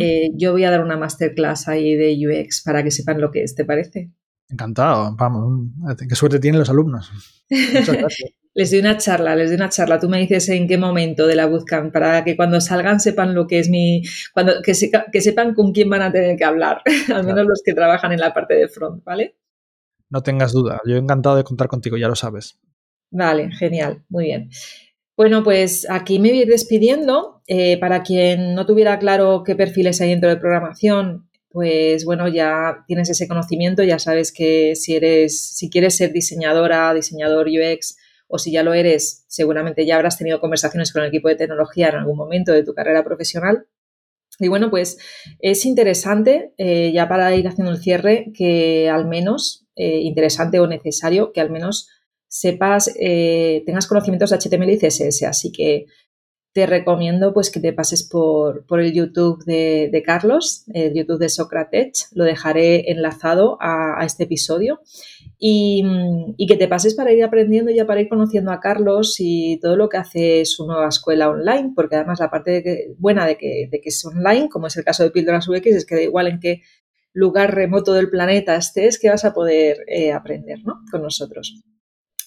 eh, 0.00 0.30
yo 0.34 0.52
voy 0.52 0.64
a 0.64 0.70
dar 0.70 0.82
una 0.82 0.96
masterclass 0.96 1.66
ahí 1.66 1.96
de 1.96 2.16
UX 2.16 2.62
para 2.62 2.84
que 2.84 2.92
sepan 2.92 3.20
lo 3.20 3.32
que 3.32 3.42
es, 3.42 3.54
¿te 3.56 3.64
parece? 3.64 4.12
Encantado, 4.48 5.14
vamos, 5.16 5.68
qué 6.08 6.14
suerte 6.14 6.38
tienen 6.38 6.60
los 6.60 6.70
alumnos. 6.70 7.10
Muchas 7.50 7.88
gracias. 7.98 8.30
les 8.54 8.70
doy 8.70 8.80
una 8.80 8.96
charla, 8.96 9.34
les 9.34 9.50
doy 9.50 9.56
una 9.56 9.68
charla. 9.68 9.98
Tú 9.98 10.08
me 10.08 10.18
dices 10.20 10.48
en 10.50 10.68
qué 10.68 10.78
momento 10.78 11.26
de 11.26 11.34
la 11.34 11.46
bootcamp 11.46 11.92
para 11.92 12.24
que 12.24 12.36
cuando 12.36 12.60
salgan 12.60 13.00
sepan 13.00 13.34
lo 13.34 13.46
que 13.46 13.58
es 13.58 13.68
mi, 13.68 14.02
cuando 14.32 14.62
que, 14.62 14.72
que 15.12 15.20
sepan 15.20 15.52
con 15.52 15.72
quién 15.72 15.90
van 15.90 16.02
a 16.02 16.12
tener 16.12 16.36
que 16.36 16.44
hablar, 16.44 16.80
al 17.12 17.24
menos 17.24 17.44
los 17.44 17.62
que 17.64 17.74
trabajan 17.74 18.12
en 18.12 18.20
la 18.20 18.32
parte 18.32 18.54
de 18.54 18.68
front, 18.68 19.02
¿vale? 19.04 19.36
No 20.10 20.22
tengas 20.22 20.52
duda, 20.52 20.80
yo 20.86 20.94
he 20.94 20.98
encantado 20.98 21.36
de 21.36 21.44
contar 21.44 21.68
contigo, 21.68 21.96
ya 21.96 22.08
lo 22.08 22.14
sabes. 22.14 22.58
Vale, 23.10 23.50
genial, 23.52 24.04
muy 24.08 24.24
bien. 24.24 24.50
Bueno, 25.16 25.42
pues 25.42 25.86
aquí 25.90 26.18
me 26.18 26.28
voy 26.28 26.38
a 26.38 26.42
ir 26.42 26.48
despidiendo. 26.48 27.42
Eh, 27.46 27.78
para 27.78 28.02
quien 28.02 28.54
no 28.54 28.66
tuviera 28.66 28.98
claro 28.98 29.42
qué 29.44 29.56
perfiles 29.56 30.00
hay 30.00 30.10
dentro 30.10 30.28
de 30.28 30.36
programación, 30.36 31.28
pues 31.50 32.04
bueno, 32.04 32.28
ya 32.28 32.84
tienes 32.86 33.08
ese 33.08 33.26
conocimiento, 33.26 33.82
ya 33.82 33.98
sabes 33.98 34.32
que 34.32 34.76
si 34.76 34.96
eres, 34.96 35.56
si 35.56 35.70
quieres 35.70 35.96
ser 35.96 36.12
diseñadora, 36.12 36.92
diseñador 36.92 37.48
UX, 37.48 37.96
o 38.28 38.38
si 38.38 38.52
ya 38.52 38.62
lo 38.62 38.74
eres, 38.74 39.24
seguramente 39.28 39.86
ya 39.86 39.96
habrás 39.96 40.18
tenido 40.18 40.40
conversaciones 40.40 40.92
con 40.92 41.02
el 41.02 41.08
equipo 41.08 41.28
de 41.28 41.36
tecnología 41.36 41.88
en 41.88 41.96
algún 41.96 42.18
momento 42.18 42.52
de 42.52 42.62
tu 42.62 42.74
carrera 42.74 43.02
profesional. 43.02 43.66
Y 44.38 44.48
bueno, 44.48 44.70
pues 44.70 44.98
es 45.40 45.64
interesante, 45.64 46.52
eh, 46.58 46.92
ya 46.92 47.08
para 47.08 47.34
ir 47.34 47.48
haciendo 47.48 47.72
el 47.72 47.78
cierre, 47.78 48.30
que 48.36 48.88
al 48.90 49.08
menos, 49.08 49.66
eh, 49.74 50.00
interesante 50.02 50.60
o 50.60 50.66
necesario, 50.66 51.32
que 51.32 51.40
al 51.40 51.50
menos 51.50 51.88
sepas, 52.28 52.94
eh, 53.00 53.62
tengas 53.66 53.86
conocimientos 53.86 54.30
de 54.30 54.36
HTML 54.36 54.70
y 54.70 54.78
CSS. 54.78 55.24
Así 55.26 55.50
que 55.50 55.86
te 56.52 56.66
recomiendo 56.66 57.32
pues 57.34 57.50
que 57.50 57.60
te 57.60 57.72
pases 57.72 58.02
por, 58.02 58.64
el 58.80 58.92
YouTube 58.92 59.44
de, 59.44 60.02
Carlos, 60.04 60.64
el 60.72 60.94
YouTube 60.94 61.20
de 61.20 61.28
Socrates, 61.28 62.08
lo 62.12 62.24
dejaré 62.24 62.90
enlazado 62.90 63.58
a, 63.60 64.04
este 64.04 64.24
episodio 64.24 64.80
y, 65.38 65.84
que 66.48 66.56
te 66.56 66.66
pases 66.66 66.94
para 66.94 67.12
ir 67.12 67.22
aprendiendo 67.22 67.70
y 67.70 67.80
para 67.84 68.00
ir 68.00 68.08
conociendo 68.08 68.50
a 68.50 68.60
Carlos 68.60 69.16
y 69.18 69.60
todo 69.60 69.76
lo 69.76 69.88
que 69.88 69.98
hace 69.98 70.44
su 70.46 70.66
nueva 70.66 70.88
escuela 70.88 71.28
online, 71.28 71.72
porque 71.76 71.96
además 71.96 72.18
la 72.18 72.30
parte 72.30 72.92
buena 72.98 73.26
de 73.26 73.36
que, 73.36 73.68
es 73.84 74.04
online, 74.04 74.48
como 74.48 74.66
es 74.66 74.76
el 74.76 74.84
caso 74.84 75.04
de 75.04 75.10
Píldoras 75.10 75.48
UX, 75.48 75.66
es 75.66 75.86
que 75.86 75.94
da 75.94 76.02
igual 76.02 76.26
en 76.26 76.40
qué 76.40 76.62
lugar 77.12 77.54
remoto 77.54 77.92
del 77.92 78.10
planeta 78.10 78.56
estés, 78.56 78.98
que 78.98 79.10
vas 79.10 79.24
a 79.24 79.32
poder 79.32 79.78
eh, 79.86 80.12
aprender 80.12 80.58
¿no? 80.64 80.80
con 80.90 81.02
nosotros. 81.02 81.62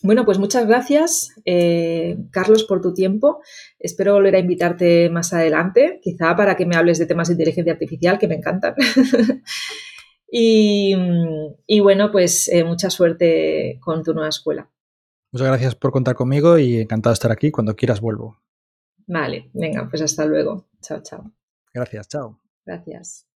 Bueno, 0.03 0.25
pues 0.25 0.39
muchas 0.39 0.67
gracias, 0.67 1.29
eh, 1.45 2.17
Carlos, 2.31 2.63
por 2.63 2.81
tu 2.81 2.93
tiempo. 2.93 3.41
Espero 3.77 4.13
volver 4.13 4.35
a 4.35 4.39
invitarte 4.39 5.09
más 5.09 5.31
adelante, 5.31 5.99
quizá 6.01 6.35
para 6.35 6.55
que 6.55 6.65
me 6.65 6.75
hables 6.75 6.97
de 6.97 7.05
temas 7.05 7.27
de 7.27 7.35
inteligencia 7.35 7.73
artificial, 7.73 8.17
que 8.17 8.27
me 8.27 8.35
encantan. 8.35 8.73
y, 10.31 10.95
bueno, 11.81 12.11
pues 12.11 12.47
eh, 12.47 12.63
mucha 12.63 12.89
suerte 12.89 13.79
con 13.79 14.03
tu 14.03 14.13
nueva 14.13 14.29
escuela. 14.29 14.71
Muchas 15.31 15.47
gracias 15.47 15.75
por 15.75 15.91
contar 15.91 16.15
conmigo 16.15 16.57
y 16.57 16.81
encantado 16.81 17.11
de 17.11 17.15
estar 17.15 17.31
aquí. 17.31 17.51
Cuando 17.51 17.75
quieras 17.75 18.01
vuelvo. 18.01 18.37
Vale, 19.05 19.49
venga, 19.53 19.87
pues 19.89 20.01
hasta 20.01 20.25
luego. 20.25 20.67
Chao, 20.81 21.01
chao. 21.03 21.31
Gracias, 21.73 22.07
chao. 22.07 22.39
Gracias. 22.65 23.30